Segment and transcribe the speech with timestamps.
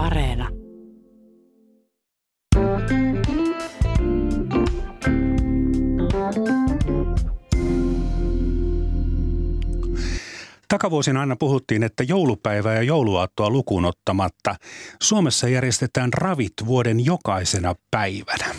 [0.00, 0.48] Areena.
[10.68, 14.56] Takavuosina aina puhuttiin, että joulupäivää ja jouluaattoa lukuun ottamatta
[15.02, 18.54] Suomessa järjestetään ravit vuoden jokaisena päivänä.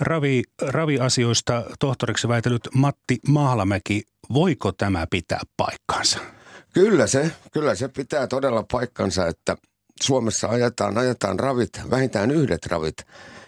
[0.00, 4.02] Ravi, raviasioista tohtoriksi väitellyt Matti Mahlamäki,
[4.32, 6.18] voiko tämä pitää paikkansa?
[6.74, 9.56] Kyllä se, kyllä se pitää todella paikkansa, että
[10.02, 12.96] Suomessa ajetaan, ajetaan ravit, vähintään yhdet ravit,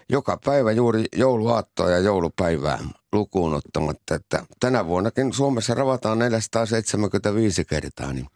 [0.09, 2.79] joka päivä juuri jouluaattoa ja joulupäivää
[3.13, 4.15] lukuun ottamatta.
[4.15, 8.27] Että tänä vuonnakin Suomessa ravataan 475 kertaa, niin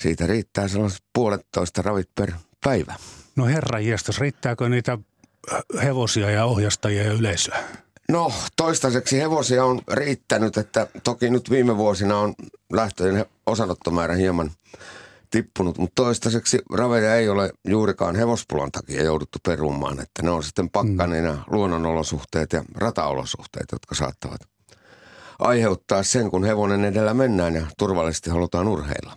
[0.00, 2.32] siitä riittää sellaiset puolettoista ravit per
[2.64, 2.94] päivä.
[3.36, 4.98] No herra jestas, riittääkö niitä
[5.82, 7.58] hevosia ja ohjastajia ja yleisöä?
[8.08, 12.34] No toistaiseksi hevosia on riittänyt, että toki nyt viime vuosina on
[12.72, 14.50] lähtöjen osanottomäärä hieman
[15.32, 20.70] tippunut, mutta toistaiseksi raveja ei ole juurikaan hevospulan takia jouduttu perumaan, että ne on sitten
[20.70, 21.38] pakkaneina mm.
[21.46, 24.40] luonnonolosuhteet ja rataolosuhteet, jotka saattavat
[25.38, 29.16] aiheuttaa sen, kun hevonen edellä mennään ja turvallisesti halutaan urheilla.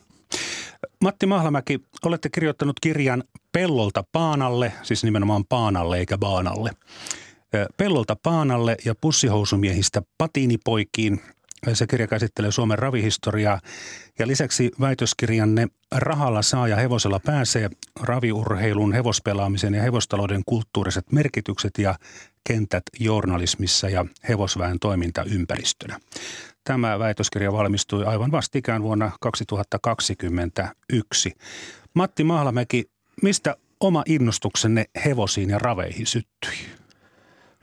[1.02, 6.72] Matti Mahlamäki, olette kirjoittanut kirjan Pellolta Paanalle, siis nimenomaan Paanalle eikä Baanalle.
[7.78, 11.22] Pellolta Paanalle ja pussihousumiehistä patiinipoikiin.
[11.74, 13.60] Se kirja käsittelee Suomen ravihistoriaa
[14.20, 17.70] ja lisäksi väitöskirjanne Rahalla saa ja hevosella pääsee
[18.02, 21.96] raviurheilun, hevospelaamisen ja hevostalouden kulttuuriset merkitykset ja
[22.48, 26.00] kentät journalismissa ja hevosväen toimintaympäristönä.
[26.64, 31.32] Tämä väitöskirja valmistui aivan vastikään vuonna 2021.
[31.94, 32.90] Matti Mahlamäki,
[33.22, 36.56] mistä oma innostuksenne hevosiin ja raveihin syttyi?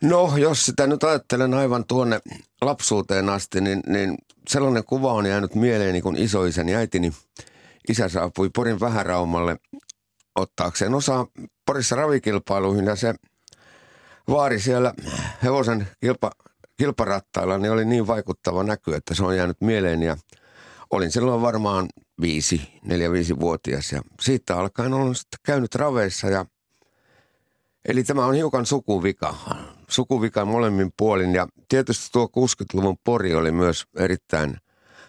[0.03, 2.21] No, jos sitä nyt ajattelen aivan tuonne
[2.61, 7.13] lapsuuteen asti, niin, niin sellainen kuva on jäänyt mieleeni, kun isoisäni äitini
[7.89, 9.57] isä saapui Porin vähäraumalle
[10.35, 11.27] ottaakseen osaa
[11.67, 12.85] Porissa ravikilpailuihin.
[12.85, 13.15] Ja se
[14.29, 14.95] vaari siellä
[15.43, 16.31] hevosen kilpa,
[16.77, 20.17] kilparattailla niin oli niin vaikuttava näky, että se on jäänyt mieleen ja
[20.91, 21.89] olin silloin varmaan
[22.21, 23.93] viisi, neljä, viisi vuotias.
[23.93, 26.47] Ja siitä alkaen olen sitten käynyt raveissa ja
[27.85, 29.35] Eli tämä on hiukan sukuvika,
[29.93, 34.57] sukuvika molemmin puolin ja tietysti tuo 60-luvun Pori oli myös erittäin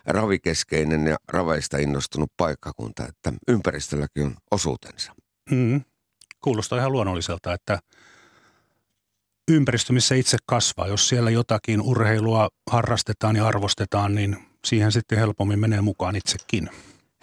[0.06, 5.14] ravikeskeinen ja raveista innostunut paikkakunta, että ympäristölläkin on osuutensa.
[5.52, 5.82] Mm.
[6.42, 7.80] Kuulostaa ihan luonnolliselta, että
[9.52, 15.60] ympäristö, missä itse kasvaa, jos siellä jotakin urheilua harrastetaan ja arvostetaan, niin siihen sitten helpommin
[15.60, 16.70] menee mukaan itsekin.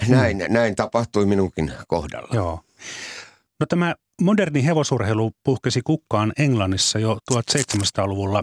[0.09, 0.53] Näin, mm.
[0.53, 2.35] näin tapahtui minunkin kohdalla.
[2.35, 2.61] Joo.
[3.61, 8.43] No tämä moderni hevosurheilu puhkesi kukkaan Englannissa jo 1700-luvulla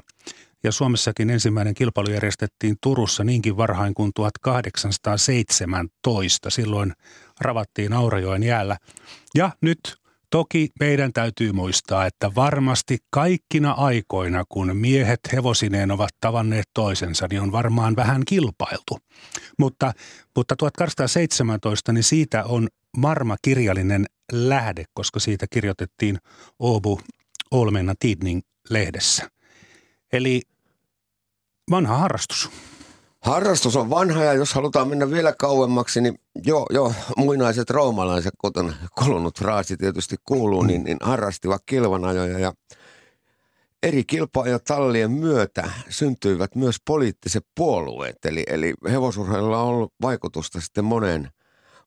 [0.63, 6.49] ja Suomessakin ensimmäinen kilpailu järjestettiin Turussa niinkin varhain kuin 1817.
[6.49, 6.93] Silloin
[7.41, 8.77] ravattiin Aurajoen jäällä.
[9.35, 9.97] Ja nyt
[10.29, 17.41] toki meidän täytyy muistaa, että varmasti kaikkina aikoina, kun miehet hevosineen ovat tavanneet toisensa, niin
[17.41, 18.99] on varmaan vähän kilpailtu.
[19.59, 19.93] Mutta,
[20.35, 22.67] mutta 1817, niin siitä on
[23.01, 26.17] varma kirjallinen lähde, koska siitä kirjoitettiin
[26.63, 26.99] Åbo
[27.51, 29.29] Olmenna Tidning lehdessä.
[30.13, 30.41] Eli
[31.71, 32.49] vanha harrastus.
[33.21, 38.73] Harrastus on vanha ja jos halutaan mennä vielä kauemmaksi, niin jo, jo muinaiset roomalaiset, kuten
[39.03, 42.53] kulunut fraasi tietysti kuuluu, niin, niin harrastivat kilvanajoja ja
[43.83, 48.25] eri kilpaajatallien myötä syntyivät myös poliittiset puolueet.
[48.25, 51.31] Eli, eli hevosurheilulla on ollut vaikutusta sitten moneen,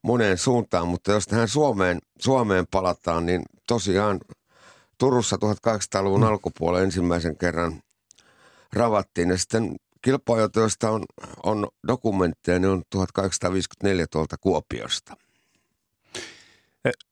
[0.01, 4.19] moneen suuntaan, mutta jos tähän Suomeen, Suomeen palataan, niin tosiaan
[4.97, 6.27] Turussa 1800-luvun mm.
[6.27, 7.81] alkupuolella ensimmäisen kerran
[8.73, 11.05] ravattiin ja sitten kilpailut, joista on,
[11.43, 15.17] on dokumentteja, ne on 1854 tuolta Kuopiosta.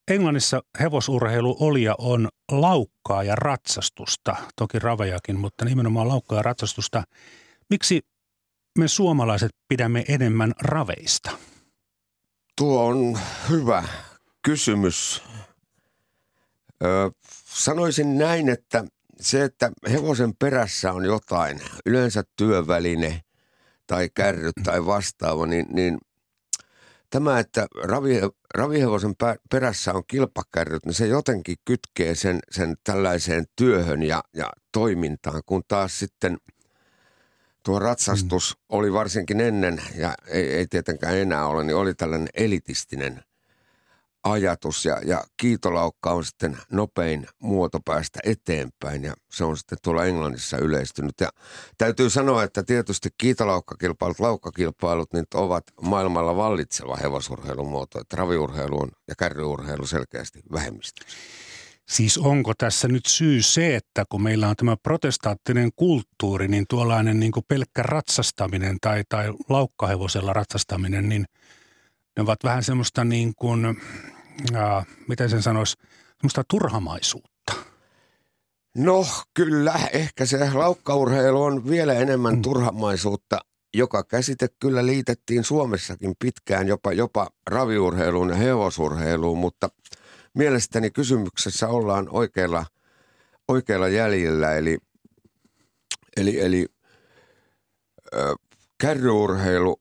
[0.08, 7.04] Englannissa hevosurheilu oli ja on laukkaa ja ratsastusta, toki ravejakin, mutta nimenomaan laukkaa ja ratsastusta.
[7.70, 8.02] Miksi
[8.78, 11.32] me suomalaiset pidämme enemmän raveista?
[12.60, 13.84] Tuo on hyvä
[14.42, 15.24] kysymys.
[16.84, 17.12] Ö,
[17.46, 18.84] sanoisin näin, että
[19.22, 23.22] se, että hevosen perässä on jotain, yleensä työväline
[23.88, 25.98] tai kärryt tai vastaava, niin, niin
[27.10, 28.22] tämä, että ravi,
[28.56, 29.16] ravihevosen
[29.52, 35.62] perässä on kilpakärryt, niin se jotenkin kytkee sen, sen tällaiseen työhön ja, ja toimintaan, kun
[35.68, 36.38] taas sitten
[37.64, 38.66] tuo ratsastus mm.
[38.70, 43.24] oli varsinkin ennen, ja ei, ei tietenkään enää ole, niin oli tällainen elitistinen
[44.24, 50.06] ajatus ja, ja kiitolaukka on sitten nopein muoto päästä eteenpäin ja se on sitten tuolla
[50.06, 51.20] Englannissa yleistynyt.
[51.20, 51.30] Ja
[51.78, 58.92] täytyy sanoa, että tietysti kiitolaukkakilpailut, laukkakilpailut niin ovat maailmalla vallitseva hevosurheilun muoto, että raviurheilu on
[59.08, 61.06] ja kärryurheilu selkeästi vähemmistö.
[61.90, 67.20] Siis onko tässä nyt syy se, että kun meillä on tämä protestaattinen kulttuuri, niin tuollainen
[67.20, 71.26] niin kuin pelkkä ratsastaminen tai, tai laukkahevosella ratsastaminen, niin
[72.18, 73.66] ne ovat vähän semmoista niin kuin,
[74.56, 75.76] äh, miten sen sanoisi,
[76.18, 77.54] semmoista turhamaisuutta.
[78.78, 82.42] No kyllä, ehkä se laukkaurheilu on vielä enemmän mm.
[82.42, 83.40] turhamaisuutta,
[83.74, 89.70] joka käsite kyllä liitettiin Suomessakin pitkään jopa, jopa raviurheiluun ja hevosurheiluun, mutta
[90.34, 92.66] mielestäni kysymyksessä ollaan oikealla,
[93.48, 94.78] oikealla jäljellä, eli,
[96.18, 96.66] eli, eli
[98.78, 99.80] kärryurheilu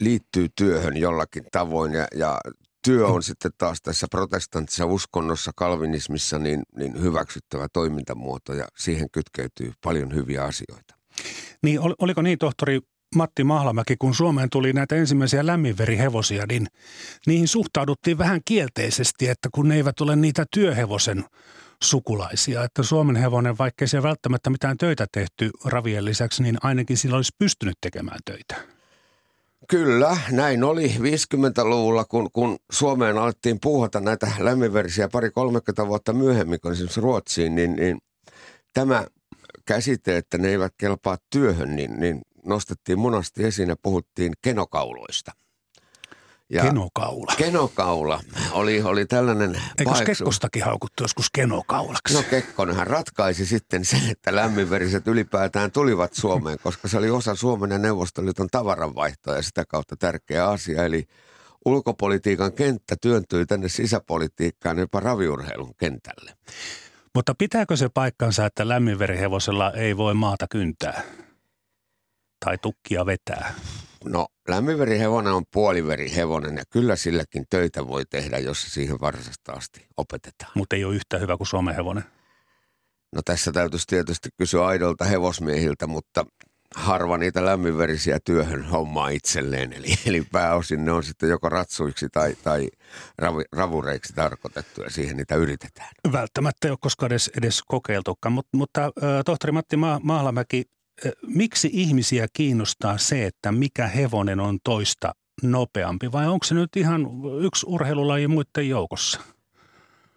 [0.00, 1.92] liittyy työhön jollakin tavoin.
[1.92, 2.40] Ja, ja
[2.84, 8.54] työ on sitten taas tässä protestanttisessa uskonnossa, kalvinismissa niin, niin hyväksyttävä toimintamuoto.
[8.54, 10.94] Ja siihen kytkeytyy paljon hyviä asioita.
[11.62, 12.80] Niin, oliko niin tohtori
[13.14, 16.66] Matti Mahlamäki, kun Suomeen tuli näitä ensimmäisiä lämminverihevosia, niin
[17.26, 21.24] niihin suhtauduttiin vähän kielteisesti, että kun ne eivät ole niitä työhevosen
[21.82, 22.64] sukulaisia.
[22.64, 27.32] Että Suomen hevonen, vaikkei se välttämättä mitään töitä tehty ravien lisäksi, niin ainakin sillä olisi
[27.38, 28.54] pystynyt tekemään töitä.
[29.68, 36.60] Kyllä, näin oli 50-luvulla, kun, kun Suomeen alettiin puuhata näitä lämminverisiä pari 30 vuotta myöhemmin,
[36.60, 37.98] kun esimerkiksi Ruotsiin, niin, niin
[38.74, 39.06] tämä
[39.64, 45.32] käsite, että ne eivät kelpaa työhön, niin, niin nostettiin monasti esiin ja puhuttiin kenokauloista.
[46.50, 47.32] Ja kenokaula.
[47.36, 48.20] Kenokaula
[48.52, 50.04] oli, oli tällainen Eikö paiksu.
[50.04, 52.14] Kekkostakin haukuttu joskus kenokaulaksi?
[52.14, 57.70] No Kekkonenhan ratkaisi sitten sen, että lämminveriset ylipäätään tulivat Suomeen, koska se oli osa Suomen
[57.70, 60.84] ja Neuvostoliiton tavaranvaihtoa ja sitä kautta tärkeä asia.
[60.84, 61.04] Eli
[61.64, 66.32] ulkopolitiikan kenttä työntyi tänne sisäpolitiikkaan jopa raviurheilun kentälle.
[67.14, 71.02] Mutta pitääkö se paikkansa, että lämminverihevosella ei voi maata kyntää?
[72.44, 73.54] Tai tukkia vetää?
[74.04, 80.52] No lämminverihevonen on puoliverihevonen ja kyllä silläkin töitä voi tehdä, jos siihen varsasta asti opetetaan.
[80.54, 82.04] Mutta ei ole yhtä hyvä kuin Suomen hevonen.
[83.14, 86.24] No tässä täytyisi tietysti kysyä aidolta hevosmiehiltä, mutta
[86.74, 89.72] harva niitä lämminverisiä työhön hommaa itselleen.
[89.72, 92.68] Eli, eli pääosin ne on sitten joko ratsuiksi tai, tai
[93.18, 95.88] ravi, ravureiksi tarkoitettu ja siihen niitä yritetään.
[96.12, 98.90] Välttämättä ei ole koskaan edes, edes kokeiltukaan, mutta, mutta äh,
[99.24, 100.64] tohtori Matti Ma- Mahlamäki,
[101.26, 107.06] miksi ihmisiä kiinnostaa se, että mikä hevonen on toista nopeampi vai onko se nyt ihan
[107.42, 109.20] yksi urheilulaji muiden joukossa?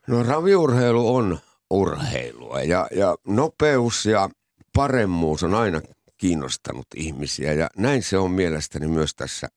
[0.07, 1.39] No raviurheilu on
[1.69, 4.29] urheilua ja, ja nopeus ja
[4.75, 5.81] paremmuus on aina
[6.17, 9.47] kiinnostanut ihmisiä ja näin se on mielestäni myös tässä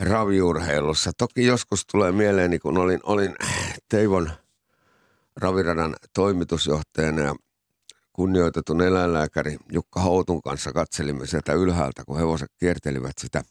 [0.00, 1.10] raviurheilussa.
[1.18, 3.34] Toki joskus tulee mieleeni, kun olin, olin
[3.88, 4.30] Teivon
[5.36, 7.34] raviradan toimitusjohtajana ja
[8.12, 13.42] kunnioitetun eläinlääkäri Jukka Houtun kanssa katselimme sieltä ylhäältä, kun hevoset kiertelivät sitä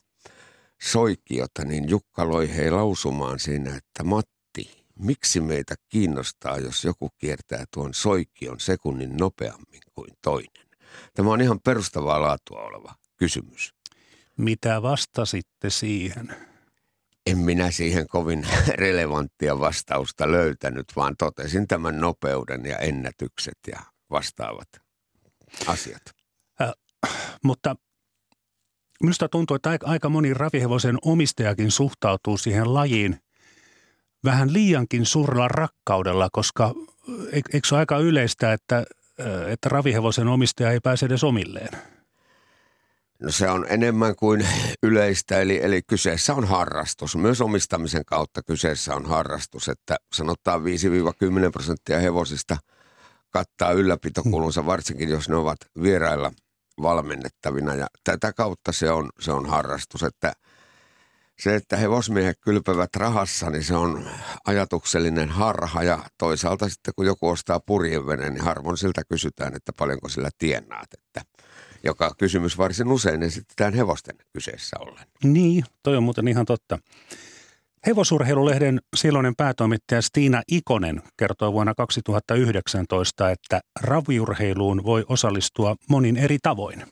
[0.82, 7.64] soikiota, niin Jukka loi hei lausumaan siinä, että Matti, miksi meitä kiinnostaa, jos joku kiertää
[7.74, 10.66] tuon soikion sekunnin nopeammin kuin toinen?
[11.14, 13.74] Tämä on ihan perustavaa laatua oleva kysymys.
[14.36, 16.36] Mitä vastasitte siihen?
[17.26, 24.68] En minä siihen kovin relevanttia vastausta löytänyt, vaan totesin tämän nopeuden ja ennätykset ja vastaavat
[25.66, 26.02] asiat.
[26.62, 26.72] Äh,
[27.44, 27.76] mutta
[29.02, 33.20] minusta tuntuu, että aika moni ravihevosen omistajakin suhtautuu siihen lajiin
[34.24, 36.74] vähän liiankin suurella rakkaudella, koska
[37.32, 38.84] eikö se ole aika yleistä, että,
[39.46, 41.78] että ravihevosen omistaja ei pääse edes omilleen?
[43.20, 44.46] No se on enemmän kuin
[44.82, 47.16] yleistä, eli, eli kyseessä on harrastus.
[47.16, 50.64] Myös omistamisen kautta kyseessä on harrastus, että sanotaan 5-10
[51.52, 52.56] prosenttia hevosista–
[53.32, 56.32] kattaa ylläpitokulunsa, varsinkin jos ne ovat vierailla
[56.82, 57.74] valmennettavina.
[57.74, 60.32] Ja tätä kautta se on, se on harrastus, että
[61.38, 64.10] se, että hevosmiehet kylpevät rahassa, niin se on
[64.46, 65.82] ajatuksellinen harha.
[65.82, 70.88] Ja toisaalta sitten kun joku ostaa purjeveneen, niin harvoin siltä kysytään, että paljonko sillä tienaat.
[70.94, 71.22] Että
[71.84, 75.06] joka kysymys varsin usein esitetään hevosten kyseessä ollen.
[75.24, 76.78] Niin, toi on muuten ihan totta.
[77.86, 86.84] Hevosurheilulehden silloinen päätoimittaja Stiina Ikonen kertoi vuonna 2019, että raviurheiluun voi osallistua monin eri tavoin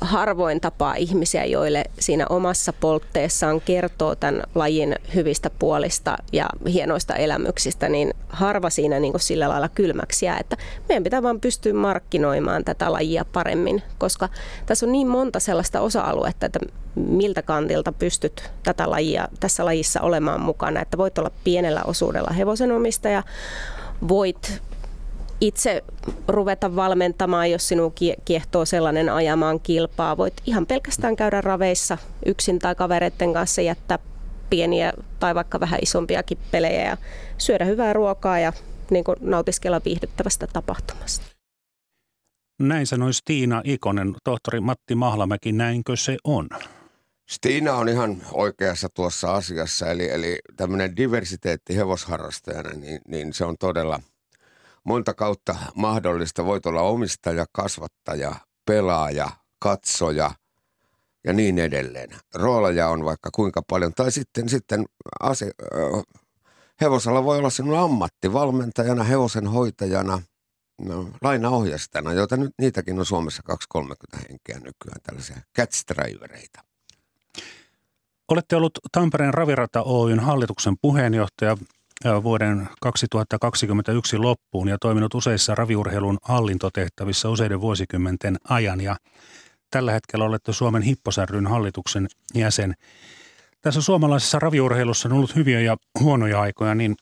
[0.00, 7.88] harvoin tapaa ihmisiä, joille siinä omassa poltteessaan kertoo tämän lajin hyvistä puolista ja hienoista elämyksistä,
[7.88, 10.56] niin harva siinä niin kuin sillä lailla kylmäksi jää, että
[10.88, 14.28] meidän pitää vaan pystyä markkinoimaan tätä lajia paremmin, koska
[14.66, 16.58] tässä on niin monta sellaista osa-aluetta, että
[16.94, 23.22] miltä kantilta pystyt tätä lajia tässä lajissa olemaan mukana, että voit olla pienellä osuudella hevosenomistaja,
[24.08, 24.62] voit
[25.42, 25.84] itse
[26.28, 27.92] ruveta valmentamaan, jos sinun
[28.24, 30.16] kiehtoo sellainen ajamaan kilpaa.
[30.16, 33.98] Voit ihan pelkästään käydä raveissa yksin tai kavereiden kanssa jättää
[34.50, 36.96] pieniä tai vaikka vähän isompiakin pelejä ja
[37.38, 38.52] syödä hyvää ruokaa ja
[38.90, 41.26] niin kuin nautiskella viihdyttävästä tapahtumasta.
[42.60, 46.48] Näin sanoi Stiina Ikonen, tohtori Matti Mahlamäki, näinkö se on?
[47.30, 53.56] Stiina on ihan oikeassa tuossa asiassa, eli, eli tämmöinen diversiteetti hevosharrastajana, niin, niin se on
[53.60, 54.00] todella
[54.84, 56.44] monta kautta mahdollista.
[56.44, 58.34] Voit olla omistaja, kasvattaja,
[58.66, 60.30] pelaaja, katsoja
[61.24, 62.10] ja niin edelleen.
[62.34, 63.94] Rooleja on vaikka kuinka paljon.
[63.94, 64.84] Tai sitten, sitten
[65.20, 65.50] ase,
[66.80, 70.22] hevosalla voi olla sinun ammatti valmentajana, hevosen hoitajana,
[70.82, 75.84] no, lainaohjastajana, joita nyt niitäkin on Suomessa 230 henkeä nykyään, tällaisia catch.
[78.28, 81.56] Olette ollut Tampereen Ravirata Oyn hallituksen puheenjohtaja
[82.22, 88.96] vuoden 2021 loppuun ja toiminut useissa raviurheilun hallintotehtävissä useiden vuosikymmenten ajan ja
[89.70, 92.74] tällä hetkellä olette Suomen hipposärryn hallituksen jäsen.
[93.60, 96.96] Tässä suomalaisessa raviurheilussa on ollut hyviä ja huonoja aikoja, niin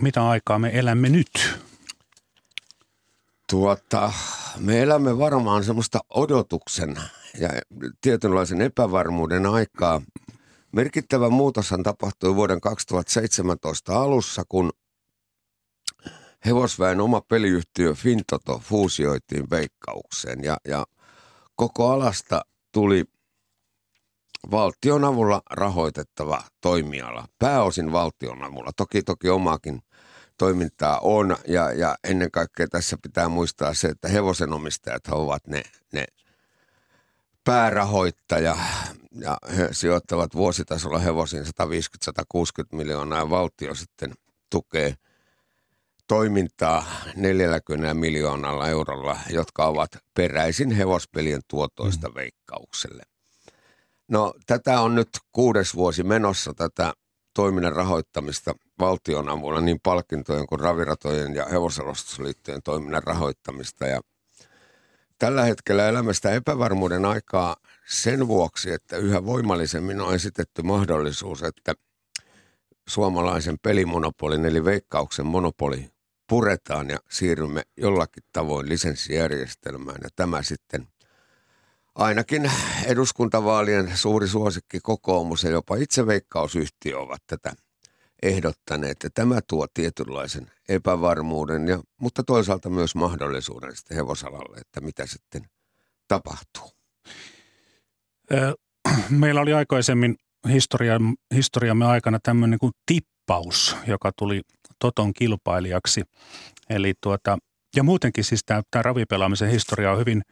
[0.00, 1.58] mitä aikaa me elämme nyt?
[3.50, 4.12] Tuota,
[4.58, 6.96] me elämme varmaan semmoista odotuksen
[7.38, 7.48] ja
[8.00, 10.02] tietynlaisen epävarmuuden aikaa–
[10.72, 14.72] Merkittävä muutoshan tapahtui vuoden 2017 alussa, kun
[16.46, 20.86] hevosväen oma peliyhtiö Fintoto fuusioitiin veikkaukseen ja, ja
[21.56, 23.04] koko alasta tuli
[24.50, 27.28] valtion avulla rahoitettava toimiala.
[27.38, 28.70] Pääosin valtion avulla.
[28.76, 29.82] Toki, toki omaakin
[30.38, 35.62] toimintaa on ja, ja ennen kaikkea tässä pitää muistaa se, että hevosenomistajat ovat ne,
[35.92, 36.04] ne
[37.44, 38.56] päärahoittaja
[39.14, 41.46] ja he sijoittavat vuositasolla hevosiin 150-160
[42.72, 44.12] miljoonaa ja valtio sitten
[44.50, 44.94] tukee
[46.08, 46.84] toimintaa
[47.16, 52.14] 40 miljoonalla eurolla, jotka ovat peräisin hevospelien tuotoista mm.
[52.14, 53.02] veikkaukselle.
[54.08, 56.92] No tätä on nyt kuudes vuosi menossa tätä
[57.34, 63.86] toiminnan rahoittamista valtion avulla, niin palkintojen kuin raviratojen ja hevoselostusliittojen toiminnan rahoittamista.
[63.86, 64.00] Ja
[65.22, 71.74] tällä hetkellä elämästä epävarmuuden aikaa sen vuoksi, että yhä voimallisemmin on esitetty mahdollisuus, että
[72.88, 75.90] suomalaisen pelimonopolin eli veikkauksen monopoli
[76.28, 79.98] puretaan ja siirrymme jollakin tavoin lisenssijärjestelmään.
[80.02, 80.88] Ja tämä sitten
[81.94, 82.50] ainakin
[82.84, 87.52] eduskuntavaalien suuri suosikki kokoomus ja jopa itse veikkausyhtiö ovat tätä
[88.22, 88.96] ehdottaneet.
[89.02, 95.42] Ja tämä tuo tietynlaisen epävarmuuden, ja, mutta toisaalta myös mahdollisuuden sitten hevosalalle, että mitä sitten
[96.08, 96.70] tapahtuu.
[99.10, 100.16] Meillä oli aikaisemmin
[100.48, 101.00] historia,
[101.34, 104.40] historiamme aikana tämmöinen kuin tippaus, joka tuli
[104.78, 106.02] Toton kilpailijaksi.
[106.70, 107.38] Eli tuota,
[107.76, 110.22] ja muutenkin siis tämä, tämä ravipelaamisen historia on hyvin,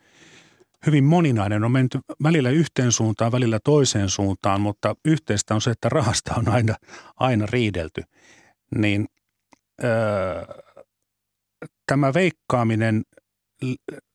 [0.86, 1.64] hyvin moninainen.
[1.64, 6.48] On menty välillä yhteen suuntaan, välillä toiseen suuntaan, mutta yhteistä on se, että rahasta on
[6.48, 6.74] aina,
[7.16, 8.02] aina riidelty.
[8.74, 9.06] Niin
[9.84, 10.44] öö,
[11.86, 13.02] tämä veikkaaminen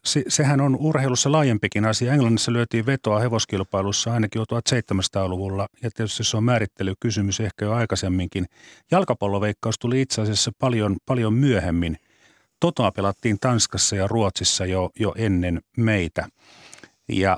[0.06, 2.14] se, sehän on urheilussa laajempikin asia.
[2.14, 8.46] Englannissa lyötiin vetoa hevoskilpailussa ainakin jo 1700-luvulla ja tietysti se on määrittelykysymys ehkä jo aikaisemminkin.
[8.92, 11.98] Jalkapalloveikkaus tuli itse asiassa paljon, paljon myöhemmin.
[12.60, 16.28] Totoa pelattiin Tanskassa ja Ruotsissa jo, jo ennen meitä.
[17.10, 17.38] Ja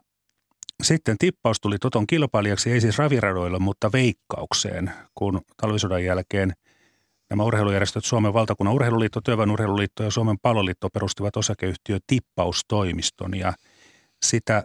[0.84, 6.54] sitten tippaus tuli Toton kilpailijaksi, ei siis raviradoilla, mutta veikkaukseen, kun talvisodan jälkeen–
[7.30, 13.54] Nämä urheilujärjestöt, Suomen valtakunnan urheiluliitto, Työväen urheiluliitto ja Suomen paloliitto perustivat osakeyhtiö Tippaustoimiston ja
[14.26, 14.64] sitä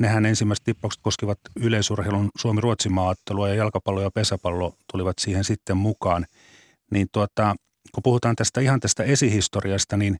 [0.00, 6.26] nehän ensimmäiset tippaukset koskivat yleisurheilun Suomi-Ruotsin maaottelua ja jalkapallo ja pesäpallo tulivat siihen sitten mukaan.
[6.90, 7.54] Niin tuota,
[7.94, 10.16] kun puhutaan tästä ihan tästä esihistoriasta, niin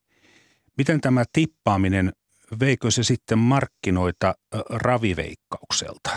[0.78, 2.12] miten tämä tippaaminen,
[2.60, 4.34] veikö se sitten markkinoita
[4.70, 6.10] raviveikkaukselta?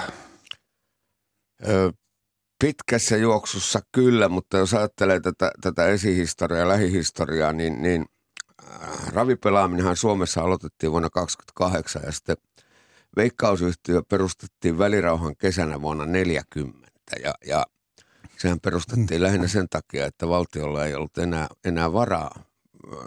[2.59, 8.05] Pitkässä juoksussa kyllä, mutta jos ajattelee tätä, tätä esihistoriaa lähihistoriaa, niin, niin
[8.63, 12.37] äh, ravipelaaminenhan Suomessa aloitettiin vuonna 2028 ja sitten
[13.15, 16.89] veikkausyhtiö perustettiin välirauhan kesänä vuonna 40
[17.23, 17.65] ja, ja
[18.37, 22.43] sehän perustettiin lähinnä sen takia, että valtiolla ei ollut enää, enää varaa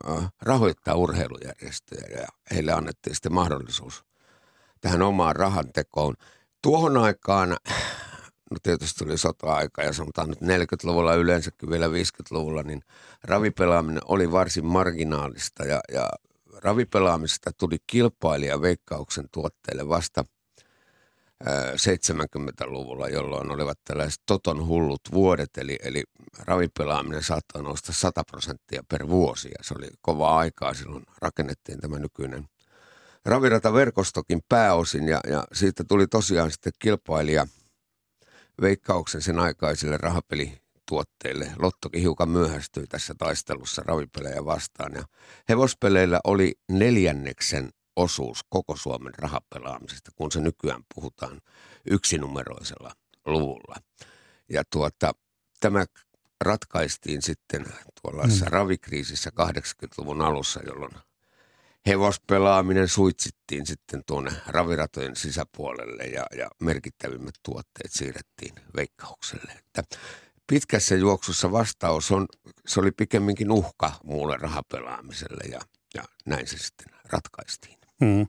[0.09, 4.05] äh, rahoittaa urheilujärjestöjä ja heille annettiin sitten mahdollisuus
[4.81, 6.15] tähän omaan rahantekoon.
[6.63, 7.57] Tuohon aikaan
[8.51, 12.83] no tietysti tuli sota-aika ja sanotaan nyt 40-luvulla yleensäkin vielä 50-luvulla, niin
[13.25, 16.11] ravipelaaminen oli varsin marginaalista ja, ja
[16.63, 20.25] ravipelaamista tuli kilpailija veikkauksen tuotteille vasta
[21.45, 26.05] 70-luvulla, jolloin olivat tällaiset toton hullut vuodet, eli, eli
[26.39, 31.99] ravipelaaminen saattoi nousta 100 prosenttia per vuosi, ja se oli kova aikaa silloin rakennettiin tämä
[31.99, 32.49] nykyinen
[33.25, 37.47] ravirataverkostokin pääosin, ja, ja siitä tuli tosiaan sitten kilpailija–
[38.61, 41.53] veikkauksen sen aikaisille rahapelituotteille.
[41.59, 45.05] Lottokin hiukan myöhästyi tässä taistelussa ravipelejä vastaan ja
[45.49, 51.41] hevospeleillä oli neljänneksen osuus koko Suomen rahapelaamisesta, kun se nykyään puhutaan
[51.91, 52.93] yksinumeroisella
[53.27, 53.77] luvulla.
[54.49, 55.13] Ja tuota,
[55.61, 55.85] tämä
[56.41, 57.67] ratkaistiin sitten
[58.03, 58.53] tuollaisessa mm.
[58.53, 60.93] ravikriisissä 80-luvun alussa, jolloin
[61.87, 69.53] hevospelaaminen suitsittiin sitten tuonne raviratojen sisäpuolelle ja, ja merkittävimmät tuotteet siirrettiin veikkaukselle.
[69.53, 69.83] Että
[70.47, 72.27] pitkässä juoksussa vastaus on,
[72.67, 75.61] se oli pikemminkin uhka muulle rahapelaamiselle ja,
[75.95, 77.78] ja näin se sitten ratkaistiin.
[78.05, 78.27] Hmm.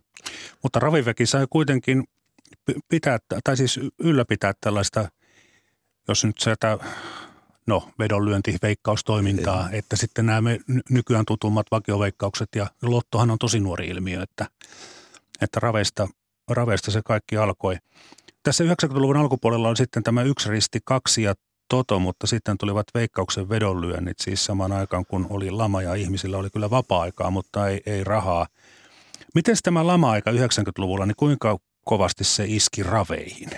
[0.63, 2.03] Mutta raviväki sai kuitenkin
[2.89, 5.09] pitää, tai siis ylläpitää tällaista,
[6.07, 6.77] jos nyt sieltä
[7.67, 9.79] no, vedonlyönti, veikkaustoimintaa, Ei.
[9.79, 10.59] että sitten nämä me
[10.89, 14.45] nykyään tutummat vakioveikkaukset ja lottohan on tosi nuori ilmiö, että,
[15.41, 16.07] että raveista,
[16.47, 17.77] raveista se kaikki alkoi.
[18.43, 21.35] Tässä 90-luvun alkupuolella on sitten tämä yksi risti kaksi ja
[21.69, 26.49] toto, mutta sitten tulivat veikkauksen vedonlyönnit, siis samaan aikaan kun oli lama ja ihmisillä oli
[26.49, 28.47] kyllä vapaa-aikaa, mutta ei, ei rahaa.
[29.35, 33.49] Miten tämä lama-aika 90-luvulla, niin kuinka kovasti se iski raveihin?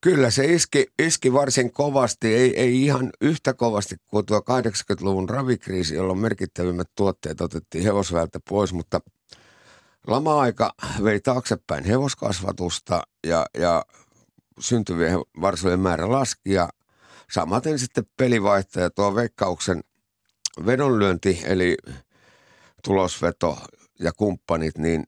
[0.00, 5.94] Kyllä se iski, iski varsin kovasti, ei, ei ihan yhtä kovasti kuin tuo 80-luvun ravikriisi,
[5.94, 9.00] jolloin merkittävimmät tuotteet otettiin hevosväeltä pois, mutta
[10.06, 10.74] lama-aika
[11.04, 13.84] vei taaksepäin hevoskasvatusta ja, ja
[14.60, 16.68] syntyvien varsojen määrä laski ja
[17.32, 19.84] samaten sitten pelivaihtaja tuo veikkauksen
[20.66, 21.76] vedonlyönti eli
[22.84, 23.58] tulosveto
[24.00, 25.04] ja kumppanit, niin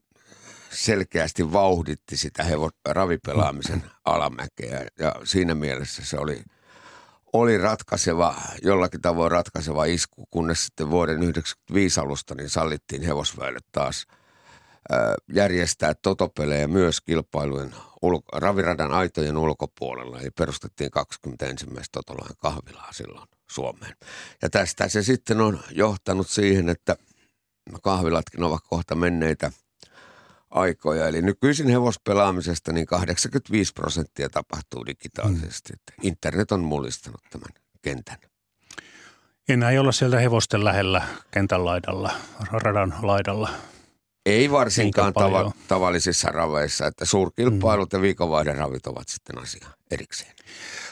[0.71, 6.42] selkeästi vauhditti sitä hevo, ravipelaamisen alamäkeä ja siinä mielessä se oli,
[7.33, 14.07] oli ratkaiseva, jollakin tavoin ratkaiseva isku, kunnes sitten vuoden 1995 alusta niin sallittiin hevosväylet taas
[15.33, 20.21] järjestää totopelejä myös kilpailujen ulko- raviradan aitojen ulkopuolella.
[20.21, 21.66] Eli perustettiin 21.
[21.92, 23.97] totolain kahvilaa silloin Suomeen.
[24.42, 26.97] Ja tästä se sitten on johtanut siihen, että
[27.82, 29.50] kahvilatkin ovat kohta menneitä–
[30.50, 31.09] aikoja.
[31.09, 35.72] Eli nykyisin hevospelaamisesta niin 85 prosenttia tapahtuu digitaalisesti.
[35.72, 36.09] Mm.
[36.09, 37.48] Internet on mullistanut tämän
[37.83, 38.18] kentän.
[39.48, 42.12] Enää ei olla sieltä hevosten lähellä kentän laidalla,
[42.50, 43.50] radan laidalla.
[44.26, 47.96] Ei varsinkaan tava- tavallisissa raveissa, että suurkilpailut mm.
[47.96, 50.33] ja viikonvaihderavit ovat sitten asia erikseen.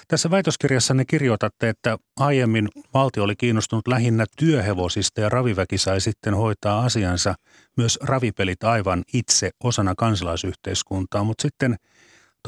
[0.08, 6.84] Tässä väitöskirjassanne kirjoitatte, että aiemmin valtio oli kiinnostunut lähinnä työhevosista ja raviväki sai sitten hoitaa
[6.84, 7.34] asiansa.
[7.76, 11.76] Myös ravipelit aivan itse osana kansalaisyhteiskuntaa, mutta sitten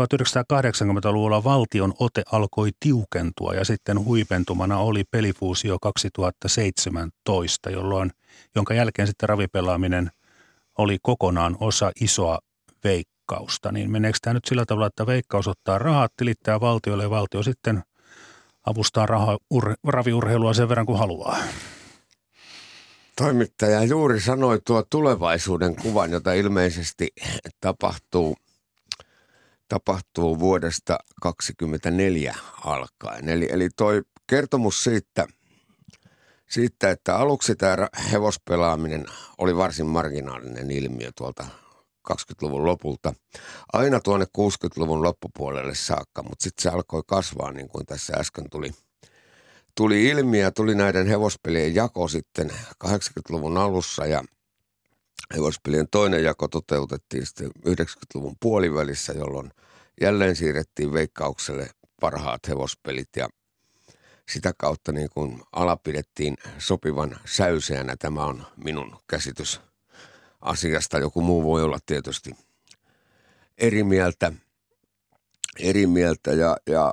[0.00, 8.10] 1980-luvulla valtion ote alkoi tiukentua ja sitten huipentumana oli pelifuusio 2017, jolloin,
[8.54, 10.10] jonka jälkeen sitten ravipelaaminen
[10.78, 12.38] oli kokonaan osa isoa
[12.84, 17.10] veikkaa veikkausta, niin meneekö tämä nyt sillä tavalla, että veikkaus ottaa rahat, tilittää valtiolle ja
[17.10, 17.82] valtio sitten
[18.66, 21.38] avustaa raha, ur, raviurheilua sen verran kuin haluaa?
[23.16, 27.08] Toimittaja juuri sanoi tuo tulevaisuuden kuvan, jota ilmeisesti
[27.60, 28.36] tapahtuu,
[29.68, 33.28] tapahtuu vuodesta 2024 alkaen.
[33.28, 35.26] Eli, eli toi kertomus siitä,
[36.48, 39.06] siitä, että aluksi tämä hevospelaaminen
[39.38, 41.46] oli varsin marginaalinen ilmiö tuolta
[42.12, 43.14] 20-luvun lopulta
[43.72, 48.70] aina tuonne 60-luvun loppupuolelle saakka, mutta sitten se alkoi kasvaa niin kuin tässä äsken tuli,
[49.74, 52.50] tuli ilmi ja tuli näiden hevospelien jako sitten
[52.84, 54.24] 80-luvun alussa ja
[55.34, 59.50] hevospelien toinen jako toteutettiin sitten 90-luvun puolivälissä, jolloin
[60.00, 63.28] jälleen siirrettiin veikkaukselle parhaat hevospelit ja
[64.28, 67.96] sitä kautta niin kuin ala pidettiin sopivan säyseänä.
[67.96, 69.60] Tämä on minun käsitys
[70.40, 70.98] asiasta.
[70.98, 72.30] Joku muu voi olla tietysti
[73.58, 74.32] eri mieltä,
[75.58, 76.92] eri mieltä ja, ja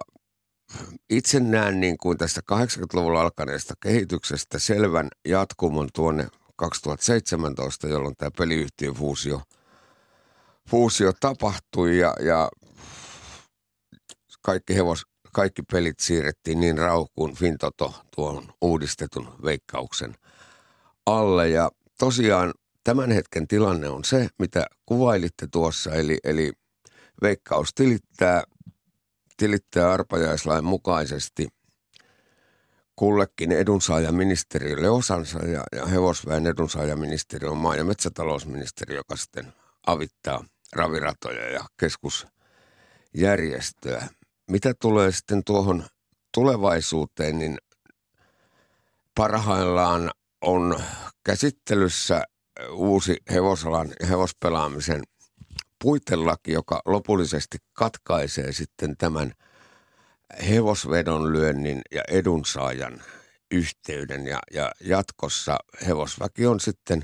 [1.10, 8.94] itse näen niin kuin tästä 80-luvulla alkaneesta kehityksestä selvän jatkumon tuonne 2017, jolloin tämä peliyhtiön
[8.94, 9.42] fuusio,
[10.70, 12.50] fuusio tapahtui ja, ja
[14.42, 20.16] kaikki, hevos, kaikki pelit siirrettiin niin raukuun Fintoto tuon uudistetun veikkauksen
[21.06, 21.50] alle.
[21.50, 22.54] Ja tosiaan
[22.86, 26.54] tämän hetken tilanne on se, mitä kuvailitte tuossa, eli, eli
[27.22, 28.44] veikkaus tilittää,
[29.38, 31.48] tilittää arpajaislain mukaisesti
[32.96, 39.54] kullekin edunsaajaministeriölle osansa ja, ja hevosväen edunsaajaministeriö on maa- ja metsätalousministeriö, joka sitten
[39.88, 44.08] avittaa raviratoja ja keskusjärjestöä.
[44.52, 45.86] Mitä tulee sitten tuohon
[46.34, 47.58] tulevaisuuteen, niin
[49.16, 50.80] parhaillaan on
[51.24, 52.24] käsittelyssä
[52.72, 55.04] uusi hevosalan hevospelaamisen
[55.84, 59.32] puitelaki, joka lopullisesti katkaisee sitten tämän
[60.50, 63.02] hevosvedonlyönnin ja edunsaajan
[63.52, 67.04] yhteyden ja, ja jatkossa hevosväki on sitten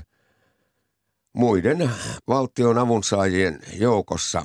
[1.34, 1.90] muiden
[2.28, 4.42] valtion avunsaajien joukossa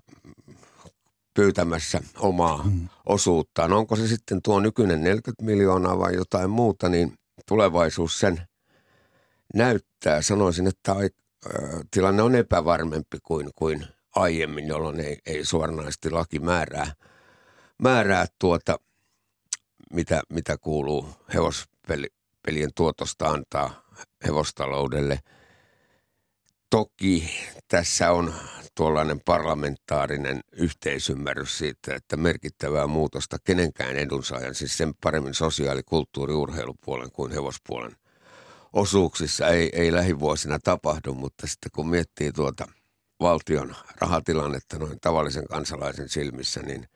[1.34, 2.88] pyytämässä omaa hmm.
[3.06, 3.74] osuuttaan.
[3.74, 7.14] Onko se sitten tuo nykyinen 40 miljoonaa vai jotain muuta, niin
[7.48, 8.42] tulevaisuus sen
[9.54, 10.22] näyttää.
[10.22, 10.96] Sanoisin, että
[11.92, 16.94] tilanne on epävarmempi kuin, kuin aiemmin, jolloin ei, ei suoranaisesti laki määrää,
[17.84, 18.80] määrää tuota,
[19.94, 23.84] mitä, mitä kuuluu hevospelien tuotosta antaa
[24.28, 25.20] hevostaloudelle.
[26.70, 27.30] Toki
[27.68, 28.34] tässä on
[28.76, 37.12] tuollainen parlamentaarinen yhteisymmärrys siitä, että merkittävää muutosta kenenkään edunsaajan, siis sen paremmin sosiaali-, kulttuuri-, urheilupuolen
[37.12, 37.96] kuin hevospuolen
[38.74, 42.68] osuuksissa ei, ei lähivuosina tapahdu, mutta sitten kun miettii tuota
[43.20, 46.88] valtion rahatilannetta noin tavallisen kansalaisen silmissä, niin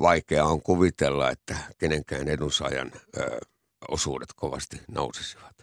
[0.00, 3.38] vaikea on kuvitella, että kenenkään edunsaajan ö,
[3.88, 5.58] osuudet kovasti nousisivat.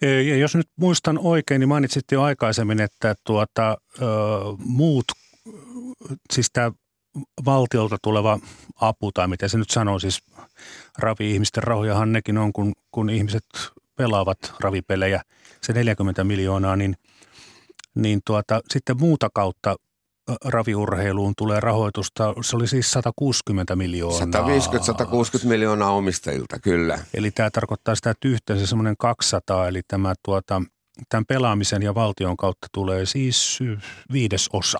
[0.00, 4.06] Ja jos nyt muistan oikein, niin mainitsit jo aikaisemmin, että tuota, ö,
[4.58, 5.04] muut,
[6.32, 6.72] siis tämä
[7.44, 8.38] valtiolta tuleva
[8.80, 10.22] apu tai miten se nyt sanoo, siis
[10.98, 13.44] ravi-ihmisten rahojahan nekin on, kun, kun ihmiset
[13.96, 15.22] pelaavat ravipelejä,
[15.62, 16.96] se 40 miljoonaa, niin,
[17.94, 19.76] niin tuota, sitten muuta kautta
[20.44, 24.46] raviurheiluun tulee rahoitusta, se oli siis 160 miljoonaa.
[25.44, 26.98] 150-160 miljoonaa omistajilta, kyllä.
[27.14, 30.62] Eli tämä tarkoittaa sitä, että yhteensä semmoinen 200, eli tämä tuota,
[31.08, 33.58] tämän pelaamisen ja valtion kautta tulee siis
[34.12, 34.78] viides osa.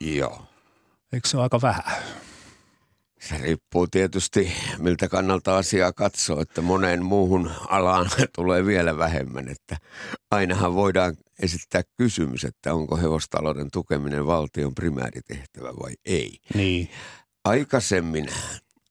[0.00, 0.42] Joo.
[1.12, 1.84] Eikö se ole aika vähän?
[3.28, 9.48] Se riippuu tietysti, miltä kannalta asiaa katsoo, että moneen muuhun alaan tulee vielä vähemmän.
[9.48, 9.76] Että
[10.30, 16.38] ainahan voidaan esittää kysymys, että onko hevostalouden tukeminen valtion primääritehtävä vai ei.
[16.54, 16.90] Niin.
[17.44, 18.26] Aikaisemmin,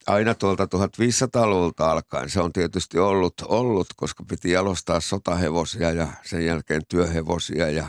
[0.07, 6.45] aina tuolta 1500-luvulta alkaen, se on tietysti ollut, ollut, koska piti jalostaa sotahevosia ja sen
[6.45, 7.87] jälkeen työhevosia ja,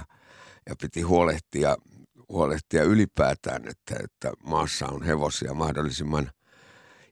[0.69, 1.77] ja piti huolehtia
[2.29, 6.31] huolehtia ylipäätään, että, että maassa on hevosia mahdollisimman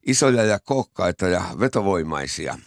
[0.07, 2.59] isoja ja kokkaita ja vetovoimaisia,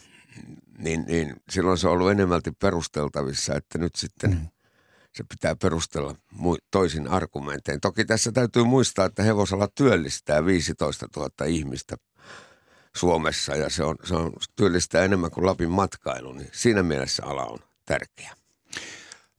[0.77, 4.47] niin, niin silloin se on ollut enemmälti perusteltavissa, että nyt sitten mm.
[5.13, 6.15] se pitää perustella
[6.71, 7.81] toisin argumentein.
[7.81, 11.95] Toki tässä täytyy muistaa, että hevosala työllistää 15 000 ihmistä
[12.95, 17.45] Suomessa ja se on, se on työllistää enemmän kuin Lapin matkailu, niin siinä mielessä ala
[17.45, 18.46] on tärkeä.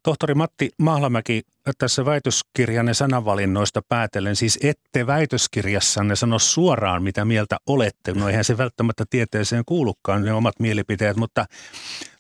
[0.03, 1.43] Tohtori Matti Mahlamäki,
[1.79, 8.13] tässä väitöskirjanne sanavalinnoista päätellen, siis ette väitöskirjassanne sano suoraan, mitä mieltä olette.
[8.13, 11.47] No eihän se välttämättä tieteeseen kuulukaan, ne omat mielipiteet, mutta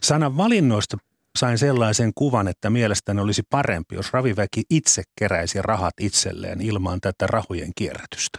[0.02, 0.98] sanavalinnoista
[1.38, 7.26] sain sellaisen kuvan, että mielestäni olisi parempi, jos raviväki itse keräisi rahat itselleen ilman tätä
[7.26, 8.38] rahojen kierrätystä.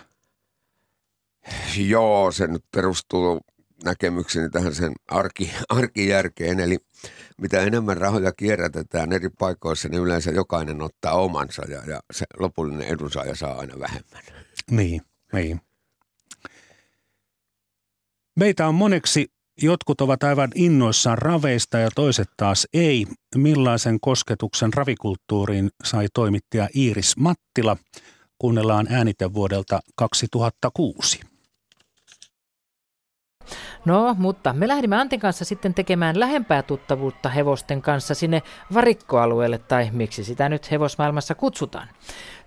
[1.77, 3.39] Joo, se nyt perustuu
[3.83, 6.59] näkemykseni tähän sen arki, arkijärkeen.
[6.59, 6.77] Eli
[7.41, 12.87] mitä enemmän rahoja kierrätetään eri paikoissa, niin yleensä jokainen ottaa omansa ja, ja se lopullinen
[12.87, 14.23] edunsaaja saa aina vähemmän.
[14.71, 15.01] Niin,
[15.33, 15.61] niin.
[18.35, 23.05] Meitä on moneksi, jotkut ovat aivan innoissaan raveista ja toiset taas ei.
[23.35, 27.77] Millaisen kosketuksen ravikulttuuriin sai toimittaja Iiris Mattila?
[28.37, 31.19] Kuunnellaan äänite vuodelta 2006.
[33.85, 38.41] No, mutta me lähdimme Antin kanssa sitten tekemään lähempää tuttavuutta hevosten kanssa sinne
[38.73, 41.87] varikkoalueelle, tai miksi sitä nyt hevosmaailmassa kutsutaan.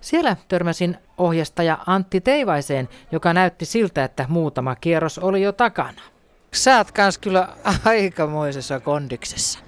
[0.01, 6.01] Siellä törmäsin ohjastaja Antti Teivaiseen, joka näytti siltä, että muutama kierros oli jo takana.
[6.53, 7.47] Sä oot kans kyllä
[7.85, 9.59] aikamoisessa kondiksessa.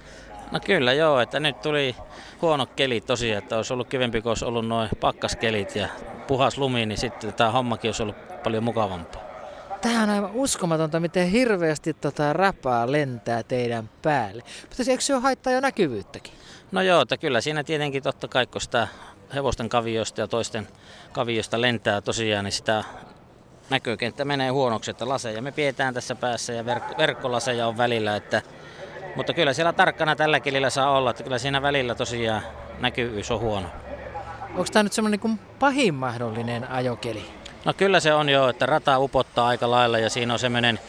[0.52, 1.96] No kyllä joo, että nyt tuli
[2.42, 5.88] huono keli tosiaan, että olisi ollut kivempi, kun olisi ollut noin pakkaskelit ja
[6.26, 9.22] puhas lumi, niin sitten tämä hommakin olisi ollut paljon mukavampaa.
[9.80, 14.42] Tämä on aivan uskomatonta, miten hirveästi tota rapaa lentää teidän päälle.
[14.62, 16.32] Mutta eikö se ole haittaa jo näkyvyyttäkin?
[16.72, 18.88] No joo, että kyllä siinä tietenkin totta kai, kun sitä
[19.34, 20.68] hevosten kaviosta ja toisten
[21.12, 22.84] kaviosta lentää tosiaan, niin sitä
[23.70, 28.42] näkökenttä menee huonoksi, että laseja me pidetään tässä päässä ja verk- verkkolaseja on välillä, että
[29.16, 32.42] mutta kyllä siellä tarkkana tällä kelillä saa olla, että kyllä siinä välillä tosiaan
[32.80, 33.68] näkyvyys on huono.
[34.48, 37.24] Onko tämä nyt semmoinen niin pahin mahdollinen ajokeli?
[37.66, 40.80] No kyllä se on jo, että rata upottaa aika lailla ja siinä on semmoinen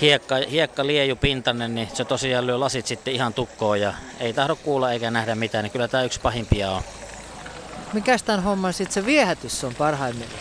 [0.00, 4.56] hiekka, hiekka lieju pintainen, niin se tosiaan lyö lasit sitten ihan tukkoon ja ei tahdo
[4.56, 6.82] kuulla eikä nähdä mitään, niin kyllä tämä yksi pahimpia on.
[7.92, 10.40] Mikäs tämän homman sitten se viehätys on parhaimmillaan?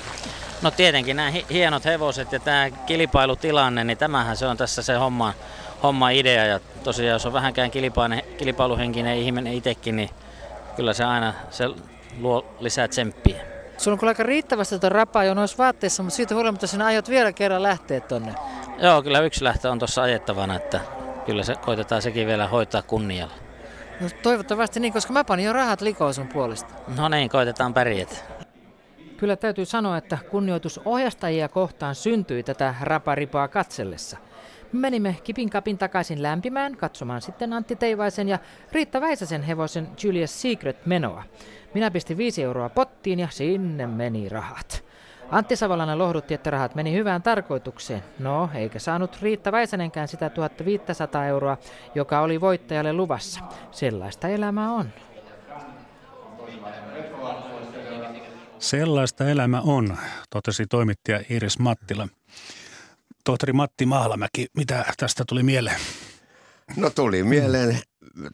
[0.61, 5.33] No tietenkin nämä hienot hevoset ja tämä kilpailutilanne, niin tämähän se on tässä se homma,
[5.83, 6.45] homma idea.
[6.45, 7.71] Ja tosiaan jos on vähänkään
[8.37, 10.09] kilpailuhenkinen ihminen itsekin, niin
[10.75, 11.65] kyllä se aina se
[12.19, 13.56] luo lisää tsemppiä.
[13.77, 17.09] Sulla on kyllä aika riittävästi tuota rapaa jo noissa vaatteissa, mutta siitä huolimatta sinä aiot
[17.09, 18.35] vielä kerran lähteä tonne.
[18.77, 20.79] Joo, kyllä yksi lähtö on tuossa ajettavana, että
[21.25, 23.33] kyllä se koitetaan sekin vielä hoitaa kunnialla.
[24.01, 26.73] No toivottavasti niin, koska mä panin jo rahat likoon sun puolesta.
[26.97, 28.15] No niin, koitetaan pärjätä.
[29.17, 34.17] Kyllä täytyy sanoa, että kunnioitus ohjastajia kohtaan syntyi tätä raparipaa katsellessa.
[34.71, 38.39] Me menimme kipin kapin takaisin lämpimään katsomaan sitten Antti Teivaisen ja
[38.71, 41.23] Riitta Väisäsen hevosen Julius Secret menoa.
[41.73, 44.83] Minä pistin 5 euroa pottiin ja sinne meni rahat.
[45.29, 48.03] Antti Savolainen lohdutti, että rahat meni hyvään tarkoitukseen.
[48.19, 51.57] No, eikä saanut Riitta Väisänenkään sitä 1500 euroa,
[51.95, 53.39] joka oli voittajalle luvassa.
[53.71, 54.89] Sellaista elämä on.
[58.59, 59.97] Sellaista elämä on,
[60.29, 62.07] totesi toimittaja Iris Mattila.
[63.23, 65.79] Tohtori Matti Mahlamäki, mitä tästä tuli mieleen?
[66.75, 67.79] No tuli mieleen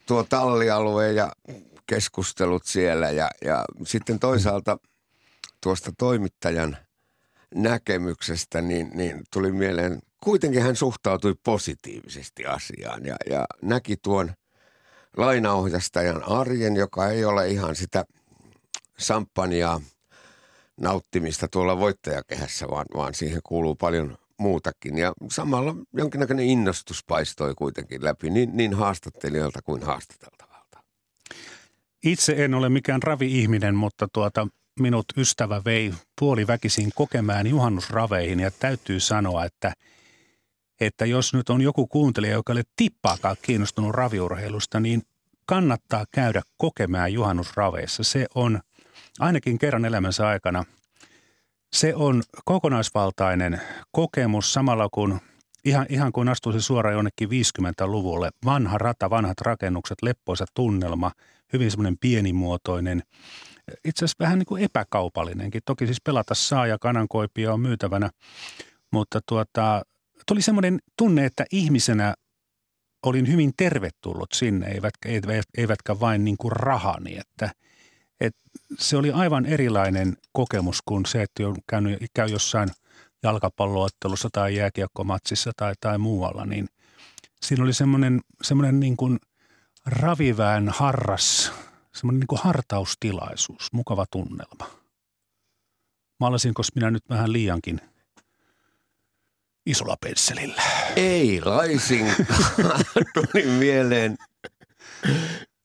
[0.05, 1.31] tuo tallialue ja
[1.87, 4.77] keskustelut siellä ja, ja sitten toisaalta
[5.61, 6.77] tuosta toimittajan
[7.55, 14.31] näkemyksestä, niin, niin tuli mieleen, kuitenkin hän suhtautui positiivisesti asiaan ja, ja näki tuon
[15.17, 18.05] lainaohjastajan arjen, joka ei ole ihan sitä
[18.97, 19.81] samppaniaa
[20.77, 24.97] nauttimista tuolla voittajakehässä, vaan, vaan siihen kuuluu paljon muutakin.
[24.97, 30.42] Ja samalla jonkinnäköinen innostus paistoi kuitenkin läpi niin, niin haastattelijoilta kuin haastateltavalta.
[32.03, 34.47] Itse en ole mikään ravi-ihminen, mutta tuota,
[34.79, 39.73] minut ystävä vei puoliväkisin kokemään juhannusraveihin ja täytyy sanoa, että,
[40.81, 45.01] että jos nyt on joku kuuntelija, joka ei tippaakaan kiinnostunut raviurheilusta, niin
[45.45, 48.03] kannattaa käydä kokemaan juhannusraveissa.
[48.03, 48.61] Se on
[49.19, 50.63] ainakin kerran elämänsä aikana.
[51.73, 53.61] Se on kokonaisvaltainen
[53.91, 55.19] kokemus samalla kun
[55.65, 58.29] ihan, ihan kuin astuisi suoraan jonnekin 50-luvulle.
[58.45, 61.11] Vanha rata, vanhat rakennukset, leppoisa tunnelma,
[61.53, 63.03] hyvin semmoinen pienimuotoinen–
[63.85, 65.61] itse asiassa vähän niin kuin epäkaupallinenkin.
[65.65, 68.09] Toki siis pelata saa ja kanankoipia on myytävänä,
[68.91, 69.81] mutta tuota,
[70.27, 72.13] tuli semmoinen tunne, että ihmisenä
[73.05, 75.09] olin hyvin tervetullut sinne, eivätkä,
[75.57, 77.51] eivätkä vain niin kuin rahani, että,
[78.19, 78.41] että
[78.79, 82.69] se oli aivan erilainen kokemus kuin se, että käynyt, käy jossain
[83.23, 86.69] jalkapalloottelussa tai jääkiekkomatsissa tai, tai muualla, niin
[87.41, 89.19] siinä oli semmoinen, semmoinen niin kuin
[89.85, 91.51] ravivään harras
[91.95, 94.69] semmoinen niin kuin hartaustilaisuus, mukava tunnelma.
[96.19, 97.81] Maalasinko minä nyt vähän liiankin
[99.65, 100.61] isolla pensselillä?
[100.95, 102.05] Ei laisin.
[103.13, 104.17] Tuli mieleen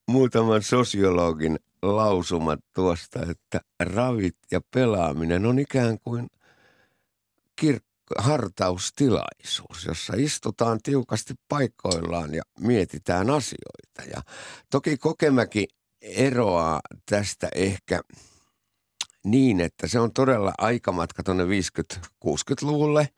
[0.07, 6.27] muutaman sosiologin lausumat tuosta, että ravit ja pelaaminen on ikään kuin
[8.17, 14.01] hartaustilaisuus, jossa istutaan tiukasti paikoillaan ja mietitään asioita.
[14.13, 14.21] Ja
[14.71, 15.67] toki Kokemäki
[16.01, 18.01] eroaa tästä ehkä
[19.25, 23.09] niin, että se on todella aikamatka tuonne 50-60-luvulle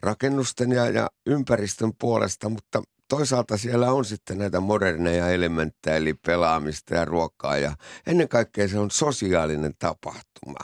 [0.00, 6.94] rakennusten ja, ja ympäristön puolesta, mutta toisaalta siellä on sitten näitä moderneja elementtejä, eli pelaamista
[6.94, 10.58] ja ruokaa ja ennen kaikkea se on sosiaalinen tapahtuma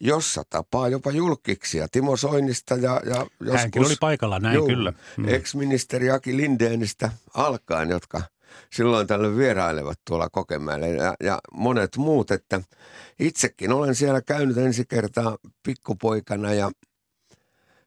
[0.00, 3.60] jossa tapaa jopa julkiksia Timo Soinista ja, ja joskus...
[3.60, 4.92] Hänkin oli paikalla, näin juu, kyllä.
[5.16, 5.28] Mm.
[5.28, 8.22] Ex-ministeri Aki Lindeenistä alkaen, jotka–
[8.72, 12.60] silloin tällöin vierailevat tuolla Kokemäelle ja, ja monet muut, että
[13.18, 16.70] itsekin olen siellä käynyt ensi kertaa pikkupoikana ja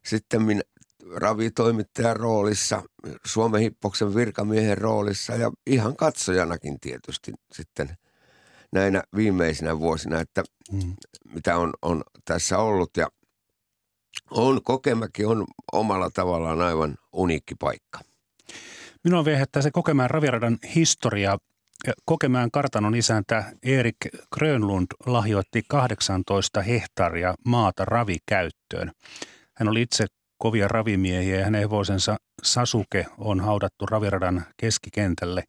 [0.05, 0.61] sitten minä
[1.15, 2.81] ravitoimittajan roolissa,
[3.25, 7.97] Suomen hippoksen virkamiehen roolissa ja ihan katsojanakin tietysti sitten
[8.73, 10.93] näinä viimeisinä vuosina, että mm.
[11.33, 13.07] mitä on, on tässä ollut ja
[14.31, 17.99] on Kokemäki on omalla tavallaan aivan uniikki paikka.
[19.03, 21.37] Minua viehättää se Kokemään raviradan historia.
[22.05, 23.95] Kokemään kartanon isäntä Erik
[24.33, 28.91] Grönlund lahjoitti 18 hehtaaria maata ravikäyttöön.
[29.55, 30.05] Hän oli itse
[30.37, 35.43] kovia ravimiehiä ja hänen hevosensa Sasuke on haudattu raviradan keskikentälle.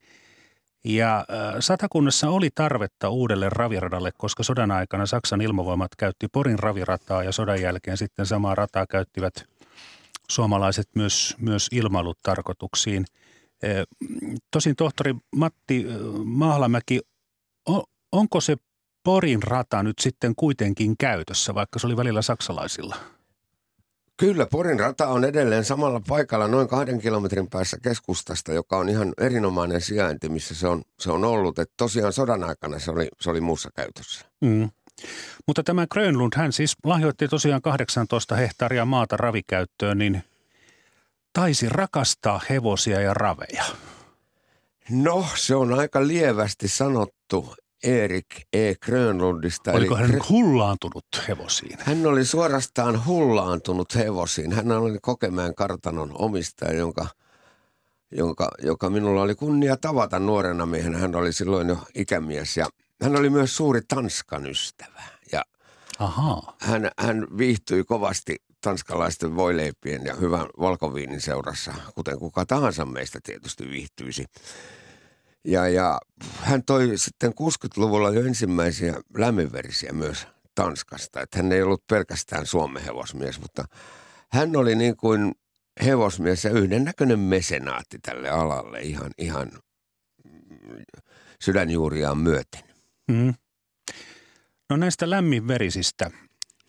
[0.85, 1.25] Ja
[1.61, 7.61] Satakunnassa oli tarvetta uudelle raviradalle, koska sodan aikana Saksan ilmavoimat käytti Porin ravirataa ja sodan
[7.61, 9.35] jälkeen sitten samaa rataa käyttivät
[10.31, 13.05] suomalaiset myös, myös ilmailutarkoituksiin–
[14.51, 15.87] Tosin tohtori Matti
[16.25, 17.01] Mahlamäki,
[18.12, 18.57] onko se
[19.05, 22.97] Porin rata nyt sitten kuitenkin käytössä, vaikka se oli välillä saksalaisilla?
[24.16, 29.12] Kyllä, Porin rata on edelleen samalla paikalla noin kahden kilometrin päässä keskustasta, joka on ihan
[29.20, 31.59] erinomainen sijainti, missä se on, se on ollut.
[31.59, 34.27] Et tosiaan sodan aikana se oli, se oli muussa käytössä.
[34.40, 34.70] Mm.
[35.46, 40.22] Mutta tämä Grönlund, hän siis lahjoitti tosiaan 18 hehtaaria maata ravikäyttöön, niin–
[41.35, 43.64] taisi rakastaa hevosia ja raveja?
[44.90, 47.55] No, se on aika lievästi sanottu.
[47.85, 48.75] Erik E.
[48.75, 49.73] Grönlundista.
[49.73, 51.79] Oliko hän hullaantunut hevosiin?
[51.81, 54.53] Hän oli suorastaan hullaantunut hevosiin.
[54.53, 57.07] Hän oli Kokemään kartanon omistaja, jonka,
[58.12, 60.99] jonka, joka minulla oli kunnia tavata nuorena miehenä.
[60.99, 62.66] Hän oli silloin jo ikämies ja
[63.03, 65.03] hän oli myös suuri Tanskan ystävä.
[65.33, 65.42] Ja
[65.99, 66.57] Ahaa.
[66.61, 73.70] hän, hän viihtyi kovasti tanskalaisten voileipien ja hyvän valkoviinin seurassa, kuten kuka tahansa meistä tietysti
[73.70, 74.25] viihtyisi.
[75.44, 75.98] Ja, ja
[76.40, 81.20] hän toi sitten 60-luvulla jo ensimmäisiä lämminverisiä myös Tanskasta.
[81.20, 83.64] Että hän ei ollut pelkästään Suomen hevosmies, mutta
[84.33, 85.33] hän oli niin kuin
[85.85, 89.50] hevosmies ja yhdennäköinen mesenaatti tälle alalle ihan, ihan
[91.40, 92.62] sydänjuuriaan myöten.
[93.09, 93.35] Mm.
[94.70, 96.11] No näistä lämminverisistä.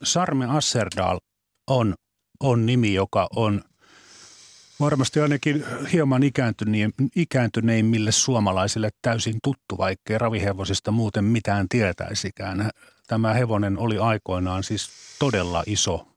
[0.04, 1.20] Sarme Asserdal
[1.68, 1.96] on,
[2.40, 3.62] on nimi, joka on
[4.80, 6.22] varmasti ainakin hieman
[7.16, 12.70] ikääntyneimmille suomalaisille täysin tuttu, vaikkei ravihevosista muuten mitään tietäisikään.
[13.08, 16.08] Tämä hevonen oli aikoinaan siis todella iso,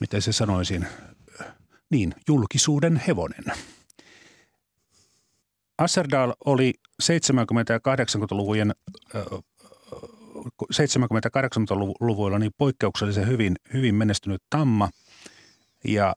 [0.00, 0.86] miten se sanoisin,
[1.90, 3.44] niin, julkisuuden hevonen.
[5.78, 7.06] Asserdal oli 70-
[7.68, 8.74] ja 80-luvujen
[10.72, 14.90] 70-80-luvuilla niin poikkeuksellisen hyvin, hyvin menestynyt tamma
[15.84, 16.14] ja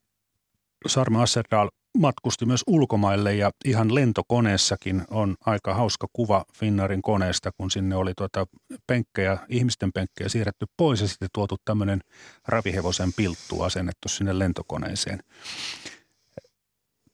[0.87, 7.71] Sarme Asserdal matkusti myös ulkomaille ja ihan lentokoneessakin on aika hauska kuva Finnarin koneesta, kun
[7.71, 8.45] sinne oli tuota
[8.87, 12.01] penkkejä, ihmisten penkkejä siirretty pois ja sitten tuotu tämmöinen
[12.47, 15.19] ravihevosen pilttu asennettu sinne lentokoneeseen.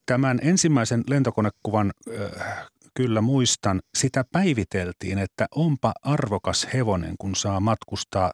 [0.05, 8.32] Tämän ensimmäisen lentokonekuvan äh, kyllä muistan, sitä päiviteltiin, että onpa arvokas hevonen, kun saa matkustaa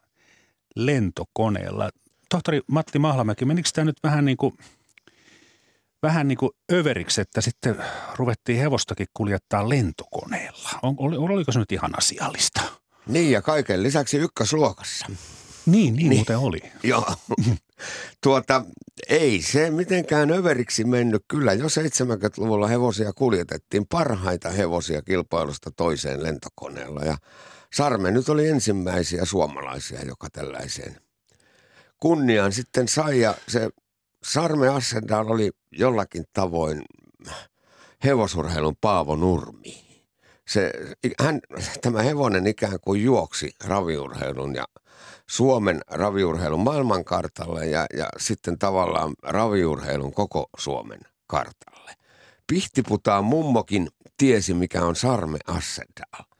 [0.76, 1.90] lentokoneella.
[2.30, 4.56] Tohtori Matti Mahlamäki, menikö tämä nyt vähän niin kuin,
[6.02, 7.76] vähän niin kuin överiksi, että sitten
[8.16, 10.70] ruvettiin hevostakin kuljettaa lentokoneella?
[10.82, 12.60] On, oli, oliko se nyt ihan asiallista?
[13.06, 15.06] Niin ja kaiken lisäksi ykkösluokassa.
[15.66, 16.18] Niin, niin, niin.
[16.18, 16.58] muuten oli.
[16.82, 17.14] Joo.
[18.22, 18.64] tuota,
[19.08, 21.22] ei se mitenkään överiksi mennyt.
[21.28, 27.00] Kyllä jo 70-luvulla hevosia kuljetettiin parhaita hevosia kilpailusta toiseen lentokoneella.
[27.00, 27.16] Ja
[27.74, 30.96] Sarme nyt oli ensimmäisiä suomalaisia, joka tällaiseen
[32.00, 33.20] kunniaan sitten sai.
[33.20, 33.70] Ja se
[34.26, 36.82] Sarme Assendal oli jollakin tavoin
[38.04, 39.86] hevosurheilun Paavo Nurmi.
[40.48, 40.72] Se,
[41.20, 41.40] hän,
[41.80, 44.64] tämä hevonen ikään kuin juoksi raviurheilun ja–
[45.26, 51.92] Suomen raviurheilun maailmankartalle ja, ja sitten tavallaan raviurheilun koko Suomen kartalle.
[52.46, 56.35] Pihtiputaan mummokin tiesi, mikä on Sarme Assedal.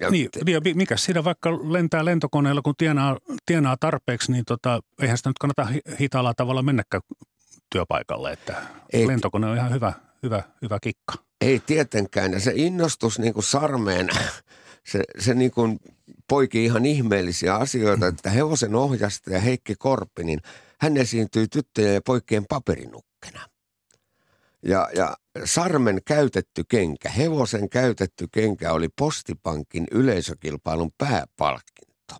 [0.00, 0.52] Ja niin, te...
[0.52, 5.38] ja mikä siinä vaikka lentää lentokoneella, kun tienaa, tienaa tarpeeksi, niin tota, eihän sitä nyt
[5.38, 5.68] kannata
[6.00, 7.02] hitaalla tavalla mennäkään
[7.72, 8.56] työpaikalle, että
[8.92, 11.14] Ei, lentokone on ihan hyvä, hyvä, hyvä kikka.
[11.40, 14.08] Ei tietenkään, ja se innostus niin kuin sarmeen,
[14.92, 15.78] se, se niin kuin
[16.28, 18.08] poiki ihan ihmeellisiä asioita, mm.
[18.08, 20.40] että hevosen ohjastaja Heikki Korppi, niin
[20.80, 23.40] hän esiintyi tyttöjen ja poikien paperinukkena.
[24.62, 32.14] Ja, ja Sarmen käytetty kenkä, hevosen käytetty kenkä oli postipankin yleisökilpailun pääpalkinto.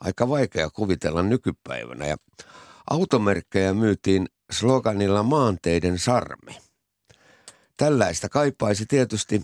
[0.00, 2.16] Aika vaikea kuvitella nykypäivänä ja
[2.90, 6.54] automerkkejä myytiin sloganilla maanteiden sarme.
[7.76, 9.42] Tällaista kaipaisi tietysti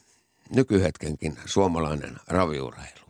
[0.54, 3.02] nykyhetkenkin suomalainen raviurheilu.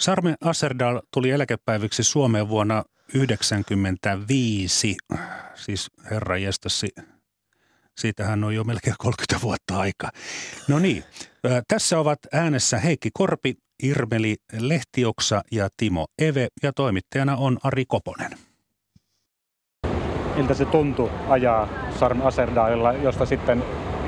[0.00, 4.96] Sarme Asserdal tuli eläkepäiviksi Suomeen vuonna 1995,
[5.54, 6.88] siis herra jestassi,
[7.98, 10.10] siitähän on jo melkein 30 vuotta aikaa.
[10.68, 11.04] No niin,
[11.68, 18.30] tässä ovat äänessä Heikki Korpi, Irmeli Lehtioksa ja Timo Eve ja toimittajana on Ari Koponen.
[20.36, 23.64] Miltä se tuntui ajaa Sarme Asserdalilla, josta sitten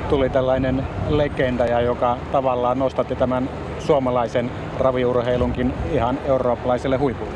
[0.09, 3.49] tuli tällainen legenda, ja joka tavallaan nostatti tämän
[3.79, 7.33] suomalaisen raviurheilunkin ihan eurooppalaiselle huipulle.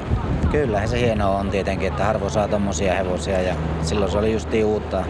[0.51, 4.63] Kyllähän se hienoa on tietenkin, että harvo saa tommosia hevosia ja silloin se oli justi
[4.63, 5.05] uutta.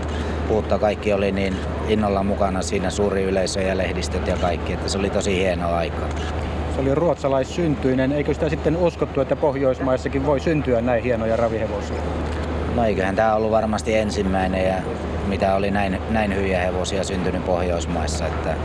[0.50, 0.80] Uutta.
[0.80, 1.56] Kaikki oli niin
[1.88, 6.10] innolla mukana siinä, suuri yleisö ja lehdistöt ja kaikki, että se oli tosi hienoa aikaa.
[6.76, 8.12] Se oli ruotsalaissyntyinen.
[8.12, 12.02] Eikö sitä sitten uskottu, että Pohjoismaissakin voi syntyä näin hienoja ravihevosia?
[12.76, 14.76] No eiköhän tämä ollut varmasti ensimmäinen ja
[15.28, 18.28] mitä oli näin, näin hyviä hevosia syntynyt Pohjoismaissa.
[18.28, 18.56] Että,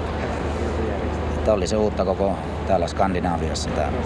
[1.39, 2.35] että oli se uutta koko
[2.67, 3.71] täällä Skandinaaviassa.
[3.71, 3.99] Täällä.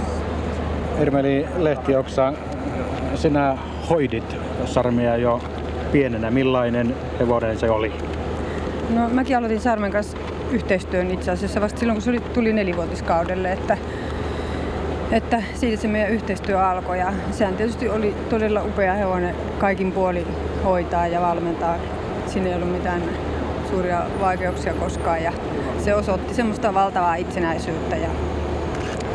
[0.99, 2.33] Ermeli Lehtioksa,
[3.15, 3.59] sinä
[3.91, 5.41] hoidit sarmia jo
[5.93, 6.31] pienenä.
[6.31, 7.93] Millainen hevonen se oli?
[8.91, 10.17] No mäkin aloitin Sarmen kanssa
[10.51, 13.79] yhteistyön itse asiassa vasta silloin, kun se tuli nelivuotiskaudelle, että,
[15.13, 16.99] että siitä se meidän yhteistyö alkoi.
[16.99, 20.27] Ja sehän tietysti oli todella upea hevonen kaikin puoli
[20.65, 21.77] hoitaa ja valmentaa.
[22.27, 23.03] Siinä ei ollut mitään
[23.71, 25.33] suuria vaikeuksia koskaan ja
[25.79, 28.09] se osoitti semmoista valtavaa itsenäisyyttä ja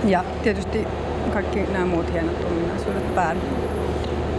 [0.05, 0.87] ja tietysti
[1.33, 3.41] kaikki nämä muut hienot ominaisuudet päällä.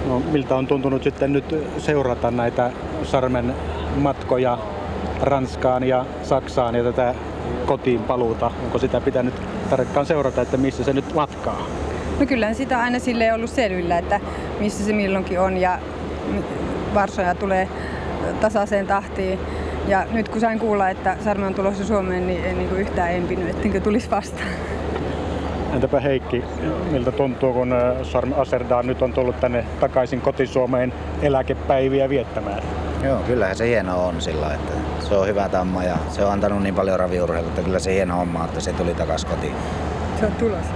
[0.09, 2.70] No, miltä on tuntunut sitten nyt seurata näitä
[3.02, 3.54] Sarmen
[3.96, 4.59] matkoja
[5.22, 7.14] Ranskaan ja Saksaan ja tätä
[7.66, 8.50] kotiin paluuta?
[8.64, 9.34] Onko sitä pitänyt
[9.70, 11.66] tarkkaan seurata, että missä se nyt matkaa?
[12.20, 14.20] No kyllähän sitä aina sille ollut selvillä, että
[14.61, 15.78] missä se milloinkin on ja
[16.94, 17.68] Varsoja tulee
[18.40, 19.38] tasaiseen tahtiin.
[19.88, 23.48] Ja nyt kun sain kuulla, että Sarme on tulossa Suomeen, niin en niin yhtään empinyt,
[23.48, 24.48] ettenkö tulisi vastaan.
[25.74, 26.44] Entäpä Heikki,
[26.90, 30.92] miltä tuntuu, kun äh, Sarme Aserdan nyt on tullut tänne takaisin kotisuomeen
[31.22, 32.62] eläkepäiviä viettämään?
[33.04, 34.72] Joo, kyllähän se hieno on sillä, että
[35.08, 38.16] se on hyvä tamma ja se on antanut niin paljon raviurheilua, että kyllä se hieno
[38.16, 39.54] homma, että se tuli takaisin kotiin.
[40.20, 40.74] Se on tulossa.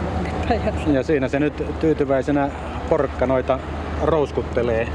[0.92, 2.48] Ja siinä se nyt tyytyväisenä
[2.88, 3.58] porkkanoita
[4.02, 4.88] rouskuttelee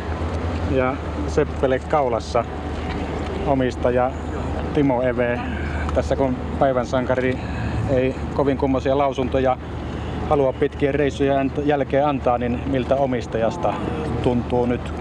[0.72, 0.96] ja
[1.28, 2.46] Seppele kaulassa
[3.48, 4.12] omistaja
[4.74, 5.40] Timo Eve.
[5.94, 7.40] Tässä kun päivän sankari
[7.90, 9.58] ei kovin kummoisia lausuntoja
[10.30, 13.74] halua pitkien reissujen jälkeen antaa, niin miltä omistajasta
[14.24, 14.94] tuntuu nyt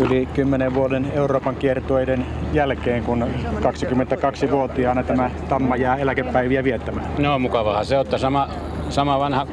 [0.00, 3.26] yli 10 vuoden Euroopan kiertueiden jälkeen, kun
[3.60, 7.06] 22-vuotiaana tämä Tamma jää eläkepäiviä viettämään?
[7.18, 8.48] No mukavahan se, että sama,
[8.88, 9.46] sama vanha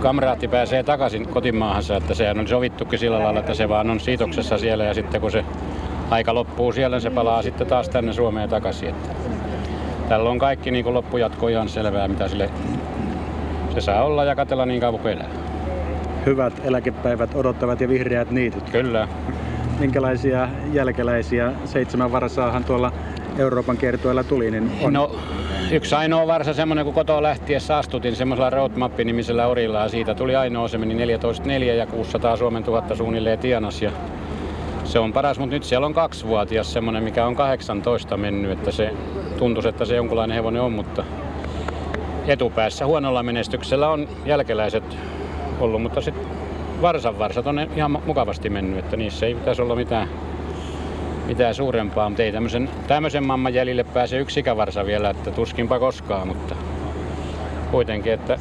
[0.00, 4.58] kamraatti pääsee takaisin kotimaahansa, että sehän on sovittukin sillä lailla, että se vaan on siitoksessa
[4.58, 5.44] siellä ja sitten kun se
[6.10, 8.88] aika loppuu siellä, se palaa sitten taas tänne Suomeen takaisin.
[8.88, 9.08] Että
[10.08, 12.50] tällä on kaikki niin loppujatko ihan selvää, mitä sille
[13.74, 15.28] se saa olla ja katella niin kauan kuin elää.
[16.26, 18.70] Hyvät eläkepäivät odottavat ja vihreät niityt.
[18.70, 19.08] Kyllä.
[19.78, 22.92] Minkälaisia jälkeläisiä seitsemän varasaahan tuolla
[23.38, 24.92] Euroopan kiertueella tuli, niin on...
[24.92, 25.16] No,
[25.70, 30.68] yksi ainoa varsa semmoinen, kun kotoa lähtiessä astutin semmoisella Roadmap-nimisellä orilla ja siitä tuli ainoa,
[30.68, 33.90] se meni 14.4 ja 600 Suomen tuhatta suunnilleen tienas ja
[34.84, 38.90] se on paras, mutta nyt siellä on kaksivuotias semmoinen, mikä on 18 mennyt, että se
[39.38, 41.04] tuntuu, että se jonkunlainen hevonen on, mutta
[42.26, 44.98] etupäässä huonolla menestyksellä on jälkeläiset
[45.60, 46.26] ollut, mutta sitten
[46.82, 50.08] varsan varsat on ihan mukavasti mennyt, että niissä ei pitäisi olla mitään,
[51.26, 56.28] mitään suurempaa, mutta ei tämmöisen, tämmöisen mamman jäljille pääse yksi ikävarsa vielä, että tuskinpa koskaan,
[56.28, 56.54] mutta
[57.70, 58.38] kuitenkin, että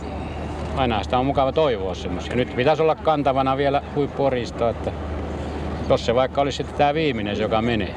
[0.75, 2.35] aina sitä on mukava toivoa semmoisia.
[2.35, 4.91] Nyt pitäisi olla kantavana vielä huippuorista, että
[5.89, 7.95] jos se vaikka olisi sitten tämä viimeinen, joka menee.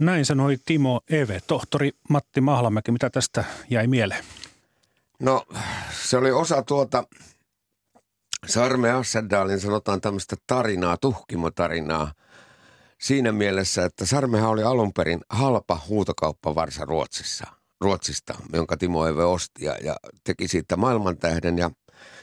[0.00, 1.40] Näin sanoi Timo Eve.
[1.46, 4.24] Tohtori Matti Mahlamäki, mitä tästä jäi mieleen?
[5.18, 5.46] No
[6.02, 7.04] se oli osa tuota
[8.46, 12.12] Sarme Assedalin sanotaan tämmöistä tarinaa, tuhkimotarinaa.
[13.00, 17.46] Siinä mielessä, että Sarmehan oli alun perin halpa huutokauppavarsa Ruotsissa,
[17.80, 21.58] Ruotsista, jonka Timo Eve osti ja, ja teki siitä maailmantähden.
[21.58, 21.70] Ja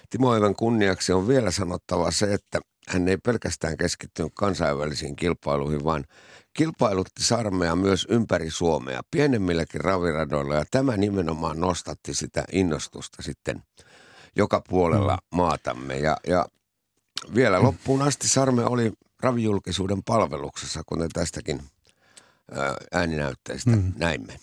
[0.10, 6.06] Timo Even kunniaksi on vielä sanottava se, että hän ei pelkästään keskittynyt kansainvälisiin kilpailuihin, vaan
[6.54, 10.56] kilpailutti sarmea myös ympäri Suomea, pienemmilläkin raviradoilla.
[10.56, 13.64] Ja tämä nimenomaan nostatti sitä innostusta sitten
[14.36, 15.38] joka puolella mm.
[15.38, 15.98] maatamme.
[15.98, 16.46] Ja, ja
[17.36, 18.92] vielä loppuun asti Sarme oli
[19.22, 21.62] ravijulkisuuden palveluksessa, kuten tästäkin
[22.92, 23.94] ääninäytteistä mm.
[23.98, 24.40] näimme.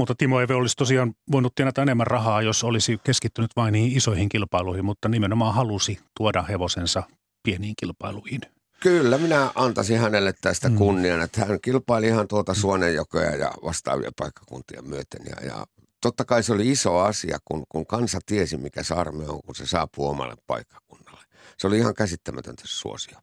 [0.00, 4.28] Mutta Timo Eve olisi tosiaan voinut tienata enemmän rahaa, jos olisi keskittynyt vain niihin isoihin
[4.28, 7.02] kilpailuihin, mutta nimenomaan halusi tuoda hevosensa
[7.42, 8.40] pieniin kilpailuihin.
[8.80, 10.76] Kyllä, minä antaisin hänelle tästä mm.
[10.76, 15.20] kunnian, että hän kilpaili ihan tuota Suonenjokea ja vastaavia paikkakuntia myöten.
[15.26, 15.66] Ja, ja
[16.02, 19.66] totta kai se oli iso asia, kun, kun kansa tiesi, mikä Sarme on, kun se
[19.66, 21.24] saapuu omalle paikkakunnalle.
[21.58, 23.18] Se oli ihan käsittämätöntä suosio.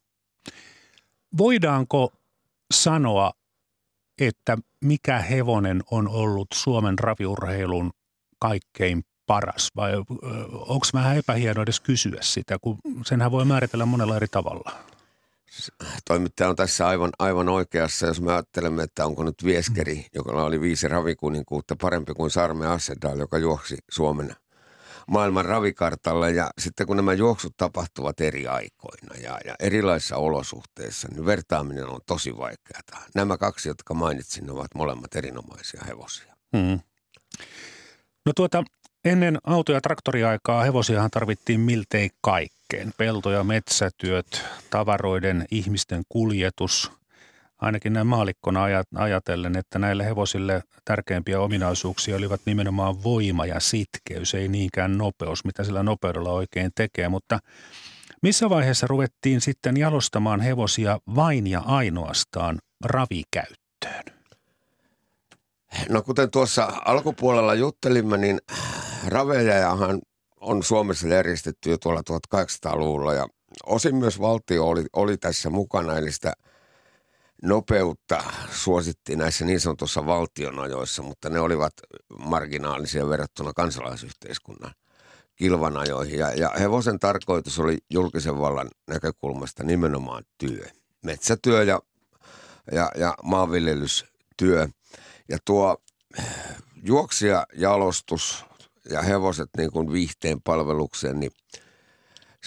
[1.38, 2.13] Voidaanko
[2.73, 3.32] sanoa,
[4.20, 7.91] että mikä hevonen on ollut Suomen raviurheilun
[8.39, 9.91] kaikkein paras vai
[10.51, 14.72] onko vähän epähienoa edes kysyä sitä, kun senhän voi määritellä monella eri tavalla?
[16.07, 20.03] Toimittaja on tässä aivan, aivan oikeassa, jos me ajattelemme, että onko nyt Vieskeri, mm.
[20.15, 24.36] joka oli viisi ravikuninkuutta, parempi kuin Sarme Assedal, joka juoksi Suomen
[25.08, 26.32] maailman ravikartalle.
[26.32, 31.99] Ja sitten kun nämä juoksut tapahtuvat eri aikoina ja, ja erilaisissa olosuhteissa, niin vertaaminen on
[32.05, 33.05] tosi vaikeaa.
[33.16, 36.36] Nämä kaksi, jotka mainitsin, ovat molemmat erinomaisia hevosia.
[36.58, 36.80] Hmm.
[38.26, 38.64] No tuota,
[39.05, 42.93] Ennen auto- ja traktoriaikaa hevosiahan tarvittiin miltei kaikkeen.
[42.97, 46.91] Pelto- ja metsätyöt, tavaroiden, ihmisten kuljetus.
[47.62, 48.64] Ainakin näin maalikkona
[48.95, 55.64] ajatellen, että näille hevosille tärkeimpiä ominaisuuksia olivat nimenomaan voima ja sitkeys, ei niinkään nopeus, mitä
[55.64, 57.10] sillä nopeudella oikein tekee.
[57.10, 57.39] Mutta
[58.22, 64.03] missä vaiheessa ruvettiin sitten jalostamaan hevosia vain ja ainoastaan ravikäyttöön?
[65.89, 68.39] No kuten tuossa alkupuolella juttelimme, niin
[69.08, 70.01] ravejahan
[70.41, 72.01] on Suomessa järjestetty jo tuolla
[72.36, 73.28] 1800-luvulla ja
[73.66, 76.34] osin myös valtio oli, oli tässä mukana, eli sitä
[77.44, 81.74] nopeutta suosittiin näissä niin sanotussa valtionajoissa, mutta ne olivat
[82.20, 84.72] marginaalisia verrattuna kansalaisyhteiskunnan
[85.36, 86.20] kilvanajoihin.
[86.20, 90.66] Ja, ja hevosen tarkoitus oli julkisen vallan näkökulmasta nimenomaan työ.
[91.06, 91.82] Metsätyö ja,
[92.72, 94.68] ja, ja maanviljelystyö.
[95.30, 95.78] Ja tuo
[96.84, 98.46] juoksija jalostus
[98.90, 101.32] ja hevoset niin kuin viihteen palvelukseen, niin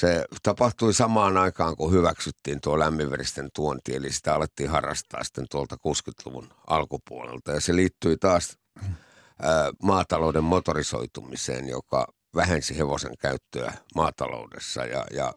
[0.01, 5.77] se tapahtui samaan aikaan, kun hyväksyttiin tuo lämminveristen tuonti, eli sitä alettiin harrastaa sitten tuolta
[5.77, 7.53] 60-luvun alkupuolelta.
[7.53, 8.59] Ja se liittyi taas
[9.83, 14.85] maatalouden motorisoitumiseen, joka vähensi hevosen käyttöä maataloudessa.
[14.85, 15.35] Ja, ja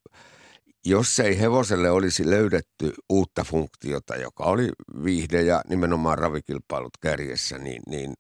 [0.86, 4.70] jos ei hevoselle olisi löydetty uutta funktiota, joka oli
[5.04, 8.14] viihde ja nimenomaan ravikilpailut kärjessä, niin, niin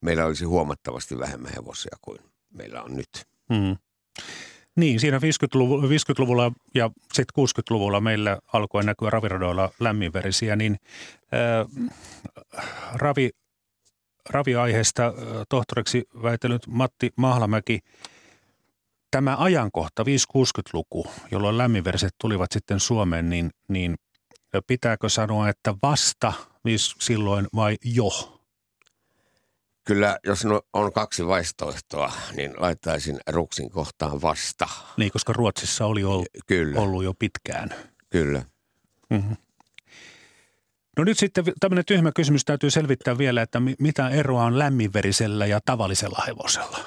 [0.00, 2.18] meillä olisi huomattavasti vähemmän hevosia kuin
[2.52, 3.26] meillä on nyt.
[3.54, 3.76] Hmm.
[4.76, 10.76] Niin, siinä 50-luvulla, 50-luvulla ja sitten 60-luvulla meillä alkoi näkyä raviradoilla lämminverisiä, niin
[11.32, 11.66] ää,
[12.94, 13.30] ravi,
[14.30, 15.12] raviaiheesta
[15.48, 17.80] tohtoriksi väitellyt Matti Mahlamäki,
[19.10, 23.94] tämä ajankohta 5-60-luku, jolloin lämminveriset tulivat sitten Suomeen, niin, niin
[24.66, 26.32] pitääkö sanoa, että vasta
[27.00, 28.33] silloin vai jo?
[29.84, 34.68] Kyllä, jos no, on kaksi vaihtoehtoa, niin laittaisin Ruksin kohtaan vasta.
[34.96, 36.80] Niin, koska Ruotsissa oli ollut, Kyllä.
[36.80, 37.74] ollut jo pitkään.
[38.10, 38.42] Kyllä.
[39.10, 39.36] Mm-hmm.
[40.96, 45.60] No nyt sitten tämmöinen tyhmä kysymys täytyy selvittää vielä, että mitä eroa on lämminverisellä ja
[45.64, 46.78] tavallisella hevosella?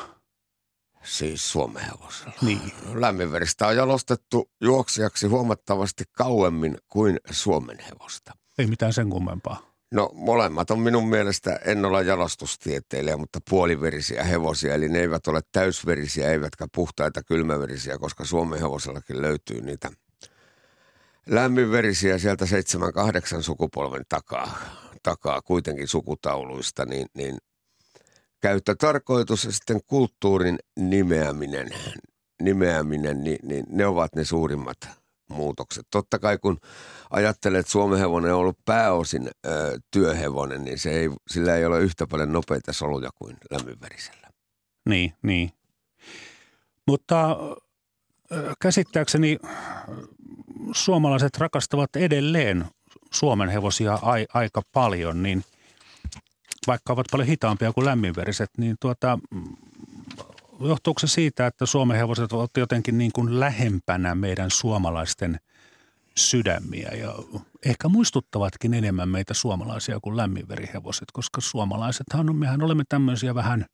[1.03, 2.33] Siis Suomen hevosella.
[2.41, 2.71] Niin.
[2.93, 8.33] Lämminveristä on jalostettu juoksijaksi huomattavasti kauemmin kuin Suomen hevosta.
[8.57, 9.76] Ei mitään sen kummempaa.
[9.91, 14.73] No molemmat on minun mielestä, en ole jalostustieteilijä, mutta puoliverisiä hevosia.
[14.73, 19.91] Eli ne eivät ole täysverisiä, eivätkä puhtaita kylmäverisiä, koska Suomen hevosellakin löytyy niitä
[21.27, 24.57] lämminverisiä sieltä 7-8 sukupolven takaa,
[25.03, 27.37] takaa kuitenkin sukutauluista, niin, niin
[28.39, 31.69] käyttötarkoitus ja sitten kulttuurin nimeäminen,
[32.41, 34.77] nimeäminen niin, niin ne ovat ne suurimmat
[35.27, 35.87] muutokset.
[35.91, 36.59] Totta kai kun
[37.09, 41.79] ajattelee, että Suomen hevonen on ollut pääosin ö, työhevonen, niin se ei, sillä ei ole
[41.79, 44.27] yhtä paljon nopeita soluja kuin lämminverisellä.
[44.89, 45.51] Niin, niin.
[46.87, 47.37] Mutta
[48.61, 49.37] käsittääkseni
[50.71, 52.65] suomalaiset rakastavat edelleen
[53.11, 55.43] Suomen hevosia ai, aika paljon, niin
[56.67, 59.19] vaikka ovat paljon hitaampia kuin lämminveriset, niin tuota,
[60.59, 65.39] johtuuko se siitä, että Suomen hevoset ovat jotenkin niin kuin lähempänä meidän suomalaisten
[66.15, 67.13] sydämiä ja
[67.65, 73.65] ehkä muistuttavatkin enemmän meitä suomalaisia kuin lämminverihevoset, koska suomalaisethan mehän olemme tämmöisiä vähän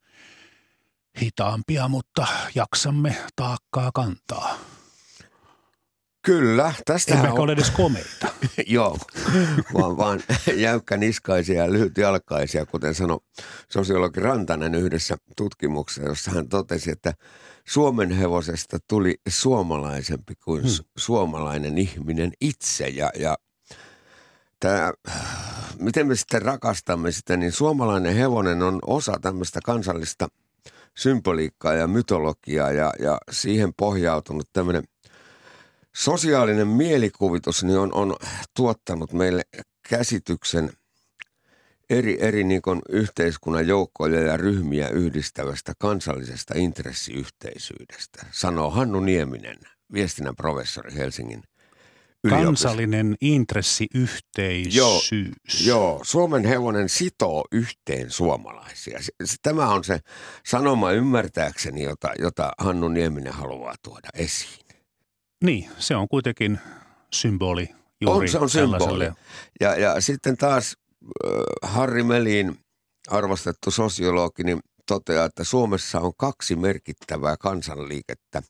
[1.22, 4.53] hitaampia, mutta jaksamme taakkaa kantaa.
[6.24, 7.40] Kyllä, tästä on...
[7.40, 8.28] ole edes komeita.
[8.68, 8.98] Joo,
[9.74, 10.24] vaan, vaan
[10.56, 13.20] jäykkäniskaisia ja lyhytjalkaisia, kuten sanoi
[13.70, 17.14] sosiologi Rantanen yhdessä tutkimuksessa, jossa hän totesi, että
[17.68, 20.86] Suomen hevosesta tuli suomalaisempi kuin hmm.
[20.98, 22.88] suomalainen ihminen itse.
[22.88, 23.38] Ja, ja
[24.60, 24.94] tämä,
[25.80, 30.28] miten me sitten rakastamme sitä, niin suomalainen hevonen on osa tämmöistä kansallista
[30.98, 34.84] symboliikkaa ja mytologiaa ja, ja siihen pohjautunut tämmöinen
[35.96, 38.16] sosiaalinen mielikuvitus niin on, on
[38.56, 39.42] tuottanut meille
[39.90, 40.74] käsityksen
[41.90, 49.58] eri, eri niin yhteiskunnan joukkoja ja ryhmiä yhdistävästä kansallisesta intressiyhteisyydestä, sanoo Hannu Nieminen,
[49.94, 51.44] viestinnän professori Helsingin
[52.30, 54.76] Kansallinen intressiyhteisyys.
[54.76, 55.02] Joo,
[55.66, 59.00] joo, Suomen hevonen sitoo yhteen suomalaisia.
[59.42, 60.00] Tämä on se
[60.46, 64.73] sanoma ymmärtääkseni, jota, jota Hannu Nieminen haluaa tuoda esiin.
[65.44, 66.60] Niin, se on kuitenkin
[67.14, 67.70] symboli
[68.02, 69.12] juuri on, se on symboli.
[69.60, 70.76] Ja, ja sitten taas
[71.26, 72.60] äh, Harri Melin,
[73.10, 78.42] arvostettu sosiologi, niin toteaa, että Suomessa on kaksi merkittävää kansanliikettä,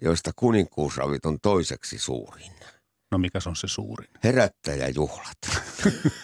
[0.00, 2.52] joista kuninkuusravit on toiseksi suurin.
[3.10, 4.08] No mikä on se suurin?
[4.24, 5.38] Herättäjäjuhlat.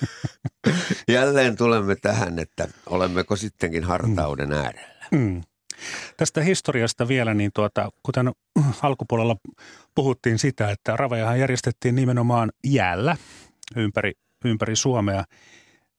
[1.09, 5.07] Jälleen tulemme tähän, että olemmeko sittenkin hartauden äärellä.
[5.11, 5.43] Mm.
[6.17, 8.33] Tästä historiasta vielä, niin tuota, kuten
[8.83, 9.37] alkupuolella
[9.95, 13.17] puhuttiin sitä, että ravejahan järjestettiin nimenomaan jäällä
[13.77, 14.13] ympäri,
[14.45, 15.25] ympäri Suomea,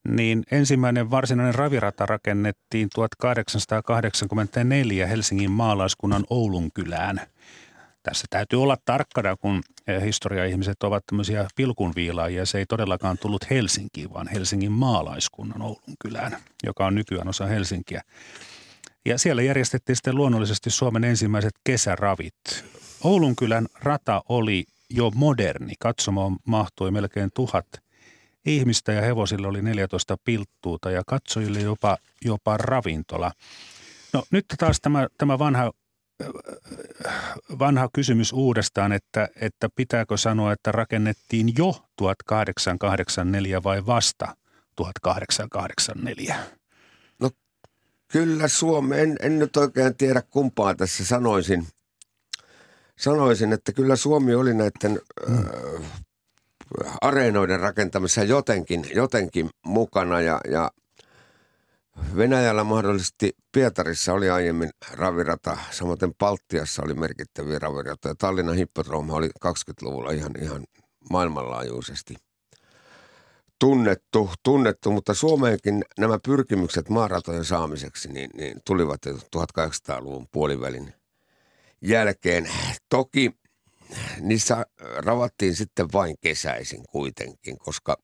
[0.07, 7.21] niin ensimmäinen varsinainen ravirata rakennettiin 1884 Helsingin maalaiskunnan Oulun kylään.
[8.03, 9.61] Tässä täytyy olla tarkkana, kun
[10.05, 12.45] historiaihmiset ovat tämmöisiä pilkunviilaajia.
[12.45, 18.01] Se ei todellakaan tullut Helsinkiin, vaan Helsingin maalaiskunnan Oulun kylään, joka on nykyään osa Helsinkiä.
[19.05, 22.65] Ja siellä järjestettiin sitten luonnollisesti Suomen ensimmäiset kesäravit.
[23.03, 25.73] Oulunkylän rata oli jo moderni.
[25.79, 27.67] Katsomoon mahtui melkein tuhat
[28.45, 33.31] ihmistä ja hevosilla oli 14 pilttuuta ja katsojille jopa, jopa ravintola.
[34.13, 35.71] No nyt taas tämä, tämä vanha,
[37.59, 44.35] vanha kysymys uudestaan, että, että pitääkö sanoa, että rakennettiin jo 1884 vai vasta
[44.75, 46.35] 1884?
[48.11, 51.67] Kyllä Suomi, en, en nyt oikein tiedä kumpaa tässä sanoisin.
[52.99, 55.37] Sanoisin, että kyllä Suomi oli näiden mm.
[55.37, 55.79] ö,
[57.01, 60.71] areenoiden rakentamisessa jotenkin, jotenkin mukana ja, ja
[62.15, 68.15] Venäjällä mahdollisesti Pietarissa oli aiemmin ravirata, samoin Palttiassa oli merkittäviä raviratoja.
[68.15, 70.63] Tallinnan hippodrooma oli 20-luvulla ihan, ihan
[71.09, 72.15] maailmanlaajuisesti
[73.59, 80.93] tunnettu, tunnettu, mutta Suomeenkin nämä pyrkimykset maaratojen saamiseksi niin, niin tulivat 1800-luvun puolivälin
[81.81, 82.49] jälkeen.
[82.89, 83.31] Toki
[84.19, 84.65] niissä
[84.97, 87.97] ravattiin sitten vain kesäisin kuitenkin, koska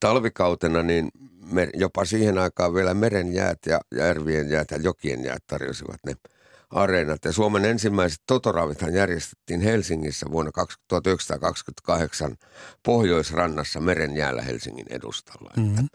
[0.00, 1.10] talvikautena niin
[1.74, 6.14] jopa siihen aikaan vielä meren jäät ja järvien jäät ja jokien jäät tarjosivat ne
[6.70, 7.24] areenat.
[7.24, 10.52] Ja Suomen ensimmäiset totoravithan järjestettiin Helsingissä vuonna
[10.88, 12.36] 1928
[12.82, 15.50] Pohjoisrannassa meren jäällä Helsingin edustalla.
[15.56, 15.88] Mm-hmm.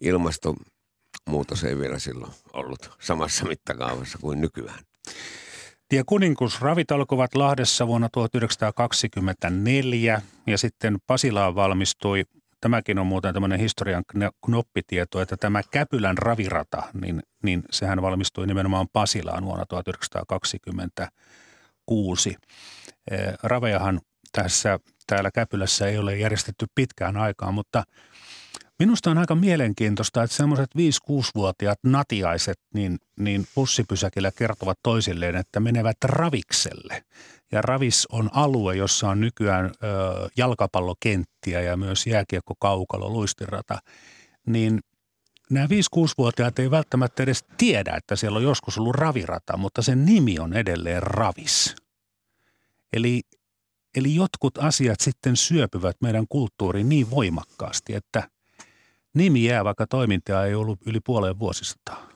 [0.00, 4.84] ilmastonmuutos ei vielä silloin ollut samassa mittakaavassa kuin nykyään.
[5.92, 12.24] Ja kuninkusravit alkoivat Lahdessa vuonna 1924 ja sitten Pasilaan valmistui,
[12.60, 14.04] tämäkin on muuten tämmöinen historian
[14.44, 22.36] knoppitieto, että tämä Käpylän ravirata, niin, niin sehän valmistui nimenomaan Pasilaan vuonna 1926.
[23.42, 24.00] Ravejahan
[24.32, 27.82] tässä täällä Käpylässä ei ole järjestetty pitkään aikaan, mutta–
[28.80, 35.96] Minusta on aika mielenkiintoista, että semmoiset 5-6-vuotiaat natiaiset niin, niin bussipysäkillä kertovat toisilleen, että menevät
[36.04, 37.04] ravikselle.
[37.52, 39.70] Ja ravis on alue, jossa on nykyään ö,
[40.36, 43.78] jalkapallokenttiä ja myös jääkiekko, kaukalo, luistirata.
[44.46, 44.80] Niin
[45.50, 50.38] nämä 5-6-vuotiaat ei välttämättä edes tiedä, että siellä on joskus ollut ravirata, mutta sen nimi
[50.38, 51.76] on edelleen ravis.
[52.92, 53.22] Eli,
[53.96, 58.22] eli jotkut asiat sitten syöpyvät meidän kulttuuriin niin voimakkaasti, että–
[59.14, 62.10] nimi jää, vaikka toimintaa ei ollut yli puoleen vuosisataa.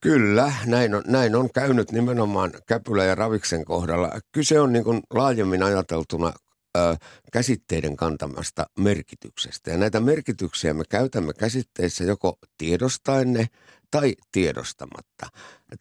[0.00, 4.10] Kyllä, näin on, näin on käynyt nimenomaan Käpylä ja Raviksen kohdalla.
[4.32, 6.32] Kyse on niin kuin laajemmin ajateltuna
[6.76, 6.96] ö,
[7.32, 9.70] käsitteiden kantamasta merkityksestä.
[9.70, 13.46] Ja näitä merkityksiä me käytämme käsitteissä joko tiedostaen ne
[13.90, 15.26] tai tiedostamatta.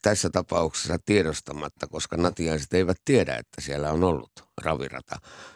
[0.01, 5.16] Tässä tapauksessa tiedostamatta, koska natiaiset eivät tiedä, että siellä on ollut ravirata.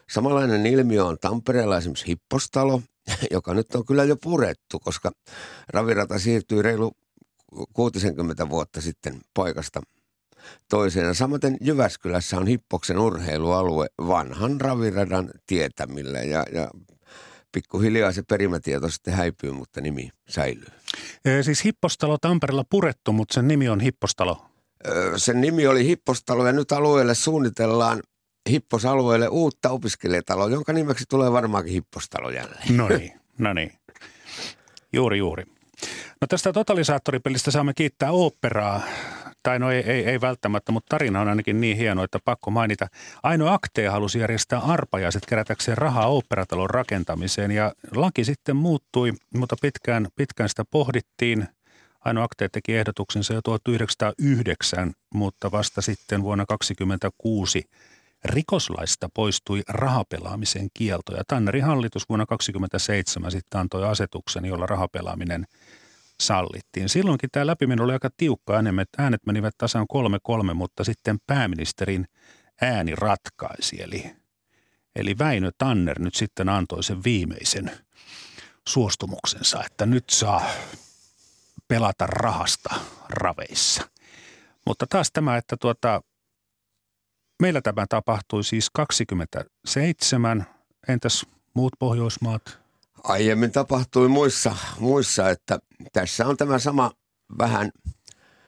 [0.09, 2.81] Samanlainen ilmiö on Tampereella esimerkiksi Hippostalo,
[3.31, 5.11] joka nyt on kyllä jo purettu, koska
[5.69, 6.91] ravirata siirtyi reilu
[7.73, 9.81] 60 vuotta sitten paikasta
[10.69, 11.15] toiseen.
[11.15, 16.71] Samaten Jyväskylässä on Hippoksen urheilualue vanhan raviradan tietämillä ja, ja
[17.51, 20.67] pikkuhiljaa se perimätieto sitten häipyy, mutta nimi säilyy.
[21.25, 24.45] Ee, siis Hippostalo Tampereella purettu, mutta sen nimi on Hippostalo.
[24.87, 28.03] Öö, sen nimi oli Hippostalo ja nyt alueelle suunnitellaan
[28.49, 32.77] Hipposalueelle uutta opiskelijataloa, jonka nimeksi tulee varmaankin Hippostalo jälleen.
[32.77, 33.71] No niin, no niin.
[34.93, 35.43] Juuri, juuri.
[36.21, 38.81] No tästä totalisaattoripelistä saamme kiittää oopperaa.
[39.43, 42.87] Tai no ei, ei, ei välttämättä, mutta tarina on ainakin niin hieno, että pakko mainita.
[43.23, 50.07] Aino Aktee halusi järjestää arpajaiset kerätäkseen rahaa oopperatalon rakentamiseen ja laki sitten muuttui, mutta pitkään,
[50.15, 51.47] pitkään sitä pohdittiin.
[52.05, 57.63] Aino Aktee teki ehdotuksensa jo 1909, mutta vasta sitten vuonna 1926
[58.25, 65.45] Rikoslaista poistui rahapelaamisen kielto ja Tannerin hallitus vuonna 1927 sitten antoi asetuksen, jolla rahapelaaminen
[66.21, 66.89] sallittiin.
[66.89, 68.53] Silloinkin tämä läpimeno oli aika tiukka,
[68.97, 72.07] äänet menivät tasan kolme kolme, mutta sitten pääministerin
[72.61, 73.81] ääni ratkaisi.
[73.81, 74.11] Eli,
[74.95, 77.71] eli Väinö Tanner nyt sitten antoi sen viimeisen
[78.67, 80.45] suostumuksensa, että nyt saa
[81.67, 82.75] pelata rahasta
[83.09, 83.89] raveissa.
[84.65, 86.01] Mutta taas tämä, että tuota,
[87.41, 90.45] Meillä tämä tapahtui siis 27.
[90.87, 92.59] Entäs muut Pohjoismaat?
[93.03, 95.59] Aiemmin tapahtui muissa, muissa, että
[95.93, 96.91] tässä on tämä sama
[97.37, 97.71] vähän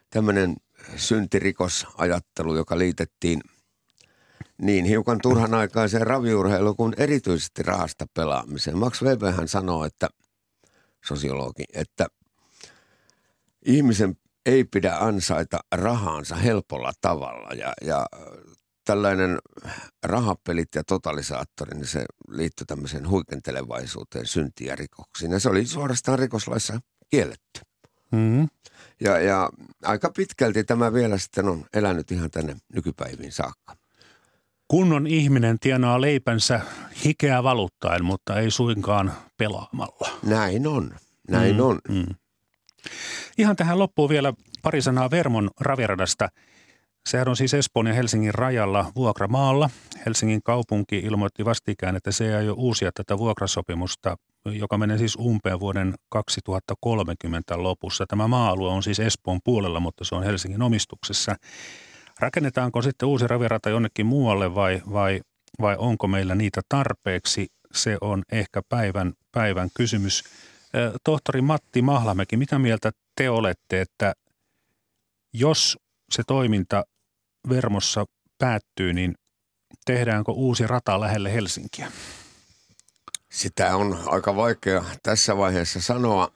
[0.09, 0.55] tämmöinen
[0.95, 3.41] syntirikosajattelu, joka liitettiin
[4.61, 8.77] niin hiukan turhan aikaiseen raviurheiluun kuin erityisesti rahasta pelaamiseen.
[8.77, 10.09] Max Weber hän sanoo, että
[11.05, 12.07] sosiologi, että
[13.65, 18.05] ihmisen ei pidä ansaita rahansa helpolla tavalla ja, ja
[18.86, 19.39] tällainen
[20.03, 25.32] rahapelit ja totalisaattori, niin se liittyi tämmöiseen huikentelevaisuuteen, syntiin ja rikoksiin.
[25.32, 26.79] Ja se oli suorastaan rikoslaissa
[27.09, 27.61] kielletty.
[28.11, 28.49] Mm-hmm.
[29.01, 29.49] Ja, ja
[29.84, 33.75] aika pitkälti tämä vielä sitten on elänyt ihan tänne nykypäiviin saakka.
[34.67, 36.61] Kunnon ihminen tienaa leipänsä
[37.05, 40.09] hikeä valuttaen, mutta ei suinkaan pelaamalla.
[40.23, 40.95] Näin on,
[41.29, 41.79] näin mm, on.
[41.89, 42.15] Mm.
[43.38, 46.29] Ihan tähän loppuun vielä pari sanaa Vermon raviradasta.
[47.09, 49.69] Sehän on siis Espoon ja Helsingin rajalla vuokramaalla.
[50.05, 55.59] Helsingin kaupunki ilmoitti vastikään, että se ei jo uusia tätä vuokrasopimusta, joka menee siis umpeen
[55.59, 58.05] vuoden 2030 lopussa.
[58.07, 61.35] Tämä maa-alue on siis Espoon puolella, mutta se on Helsingin omistuksessa.
[62.19, 65.21] Rakennetaanko sitten uusi ravirata jonnekin muualle vai, vai,
[65.61, 67.47] vai onko meillä niitä tarpeeksi?
[67.73, 70.23] Se on ehkä päivän, päivän kysymys.
[71.03, 74.13] Tohtori Matti Mahlamäki, mitä mieltä te olette, että
[75.33, 75.77] jos
[76.11, 76.83] se toiminta
[77.49, 78.05] Vermossa
[78.37, 79.15] päättyy, niin
[79.85, 81.91] tehdäänkö uusi rata lähelle Helsinkiä?
[83.31, 86.31] Sitä on aika vaikea tässä vaiheessa sanoa.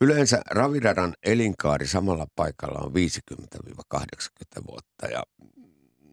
[0.00, 2.92] Yleensä raviradan elinkaari samalla paikalla on
[3.94, 5.22] 50-80 vuotta ja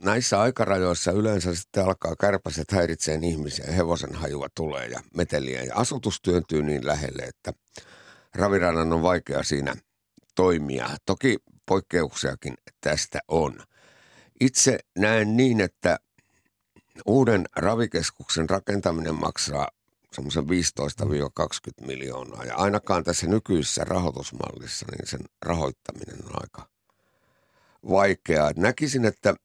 [0.04, 6.22] näissä aikarajoissa yleensä sitten alkaa kärpäset häiritseen ihmisiä, hevosen hajua tulee ja meteliä ja asutus
[6.22, 7.54] työntyy niin lähelle, että
[8.36, 9.76] raviradan on vaikea siinä
[10.36, 10.90] toimia.
[11.06, 13.64] Toki poikkeuksiakin tästä on.
[14.40, 16.00] Itse näen niin, että
[17.06, 19.68] uuden ravikeskuksen rakentaminen maksaa
[20.14, 20.48] semmoisen 15-20
[21.88, 22.46] miljoonaa.
[22.46, 26.70] Ja ainakaan tässä nykyisessä rahoitusmallissa, niin sen rahoittaminen on aika
[27.90, 28.52] vaikeaa.
[28.56, 29.36] Näkisin, että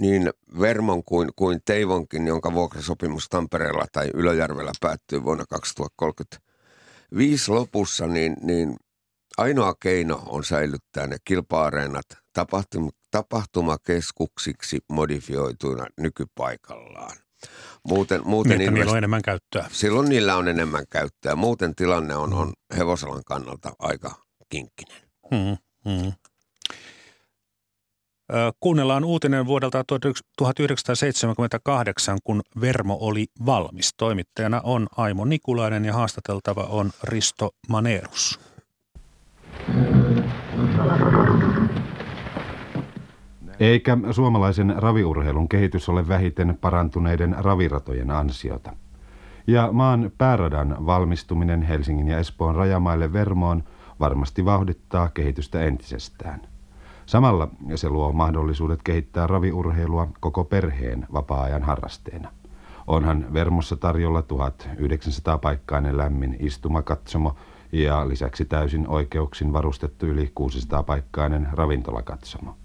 [0.00, 8.36] niin Vermon kuin, kuin Teivonkin, jonka vuokrasopimus Tampereella tai Ylöjärvellä päättyy vuonna 2035 lopussa, niin,
[8.42, 8.76] niin
[9.40, 12.06] ainoa keino on säilyttää ne kilpa-areenat
[12.38, 17.16] tapahtum- tapahtumakeskuksiksi modifioituina nykypaikallaan.
[17.88, 19.66] Muuten, muuten niin, niillä on enemmän käyttöä.
[19.72, 21.36] Silloin niillä on enemmän käyttöä.
[21.36, 24.14] Muuten tilanne on, on hevosalan kannalta aika
[24.48, 25.02] kinkkinen.
[25.30, 26.12] Hmm, hmm.
[28.60, 33.90] Kuunnellaan uutinen vuodelta 1978, kun Vermo oli valmis.
[33.96, 38.49] Toimittajana on Aimo Nikulainen ja haastateltava on Risto Manerus.
[43.60, 48.72] Eikä suomalaisen raviurheilun kehitys ole vähiten parantuneiden raviratojen ansiota.
[49.46, 53.62] Ja maan pääradan valmistuminen Helsingin ja Espoon rajamaille Vermoon
[54.00, 56.42] varmasti vauhdittaa kehitystä entisestään.
[57.06, 62.32] Samalla se luo mahdollisuudet kehittää raviurheilua koko perheen vapaa-ajan harrasteena.
[62.86, 67.36] Onhan Vermossa tarjolla 1900-paikkainen lämmin istumakatsomo
[67.72, 72.56] ja lisäksi täysin oikeuksin varustettu yli 600-paikkainen ravintolakatsomo.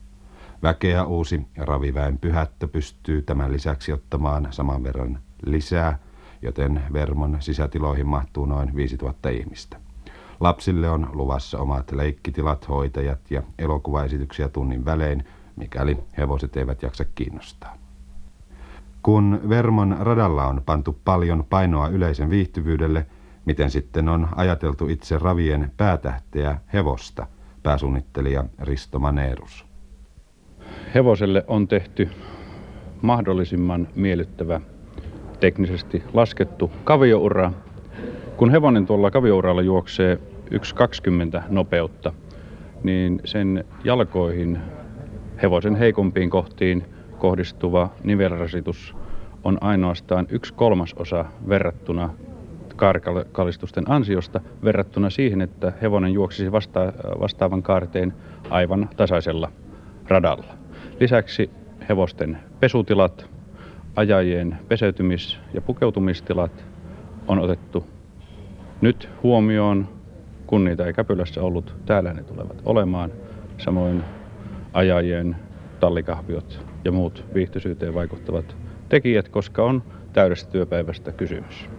[0.63, 5.99] Väkeä uusi raviväen pyhättö pystyy tämän lisäksi ottamaan saman verran lisää,
[6.41, 9.77] joten Vermon sisätiloihin mahtuu noin 5000 ihmistä.
[10.39, 15.25] Lapsille on luvassa omat leikkitilat, hoitajat ja elokuvaesityksiä tunnin välein,
[15.55, 17.77] mikäli hevoset eivät jaksa kiinnostaa.
[19.03, 23.05] Kun Vermon radalla on pantu paljon painoa yleisen viihtyvyydelle,
[23.45, 27.27] miten sitten on ajateltu itse ravien päätähteä hevosta,
[27.63, 29.65] pääsuunnittelija Risto Manerus.
[30.95, 32.09] Hevoselle on tehty
[33.01, 34.61] mahdollisimman miellyttävä
[35.39, 37.51] teknisesti laskettu kavioura,
[38.37, 40.19] kun hevonen tuolla kaviouralla juoksee
[40.51, 42.13] 1,20 nopeutta,
[42.83, 44.57] niin sen jalkoihin
[45.41, 46.83] hevosen heikompiin kohtiin
[47.19, 48.95] kohdistuva nivelrasitus
[49.43, 52.09] on ainoastaan yksi kolmasosa verrattuna
[52.75, 58.13] kaarikalistusten ansiosta verrattuna siihen, että hevonen juoksisi vasta- vastaavan kaarteen
[58.49, 59.51] aivan tasaisella
[60.07, 60.53] radalla.
[60.99, 61.49] Lisäksi
[61.89, 63.29] hevosten pesutilat,
[63.95, 66.65] ajajien peseytymis- ja pukeutumistilat
[67.27, 67.85] on otettu
[68.81, 69.87] nyt huomioon,
[70.47, 73.11] kun niitä ei Käpylässä ollut, täällä ne tulevat olemaan.
[73.57, 74.03] Samoin
[74.73, 75.35] ajajien
[75.79, 78.55] tallikahviot ja muut viihtyisyyteen vaikuttavat
[78.89, 81.74] tekijät, koska on täydestä työpäivästä kysymys.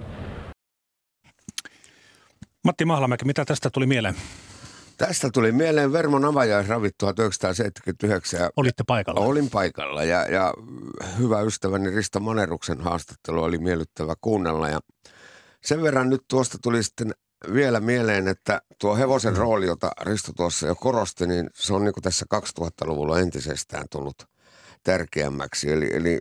[2.66, 4.14] Matti Mahlamäki, mitä tästä tuli mieleen?
[4.96, 8.50] Tästä tuli mieleen Vermon avajaisravit 1979.
[8.56, 9.20] Olitte paikalla?
[9.20, 10.54] Olin paikalla ja, ja
[11.18, 14.68] hyvä ystäväni Risto Maneruksen haastattelu oli miellyttävä kuunnella.
[14.68, 14.80] Ja
[15.64, 17.12] sen verran nyt tuosta tuli sitten
[17.52, 19.38] vielä mieleen, että tuo hevosen mm.
[19.38, 24.16] rooli, jota Risto tuossa jo korosti, niin se on niin kuin tässä 2000-luvulla entisestään tullut
[24.82, 25.72] tärkeämmäksi.
[25.72, 26.18] Eli, eli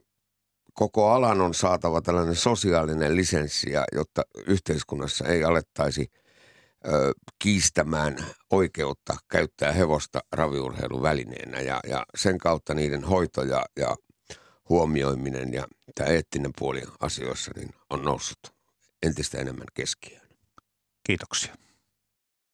[0.73, 6.07] koko alan on saatava tällainen sosiaalinen lisenssi, jotta yhteiskunnassa ei alettaisi–
[7.39, 13.95] kiistämään oikeutta käyttää hevosta raviurheiluvälineenä ja, ja sen kautta niiden hoito ja, ja
[14.69, 18.39] huomioiminen ja tämä eettinen puoli asioissa niin on noussut
[19.03, 20.27] entistä enemmän keskiöön.
[21.03, 21.55] Kiitoksia.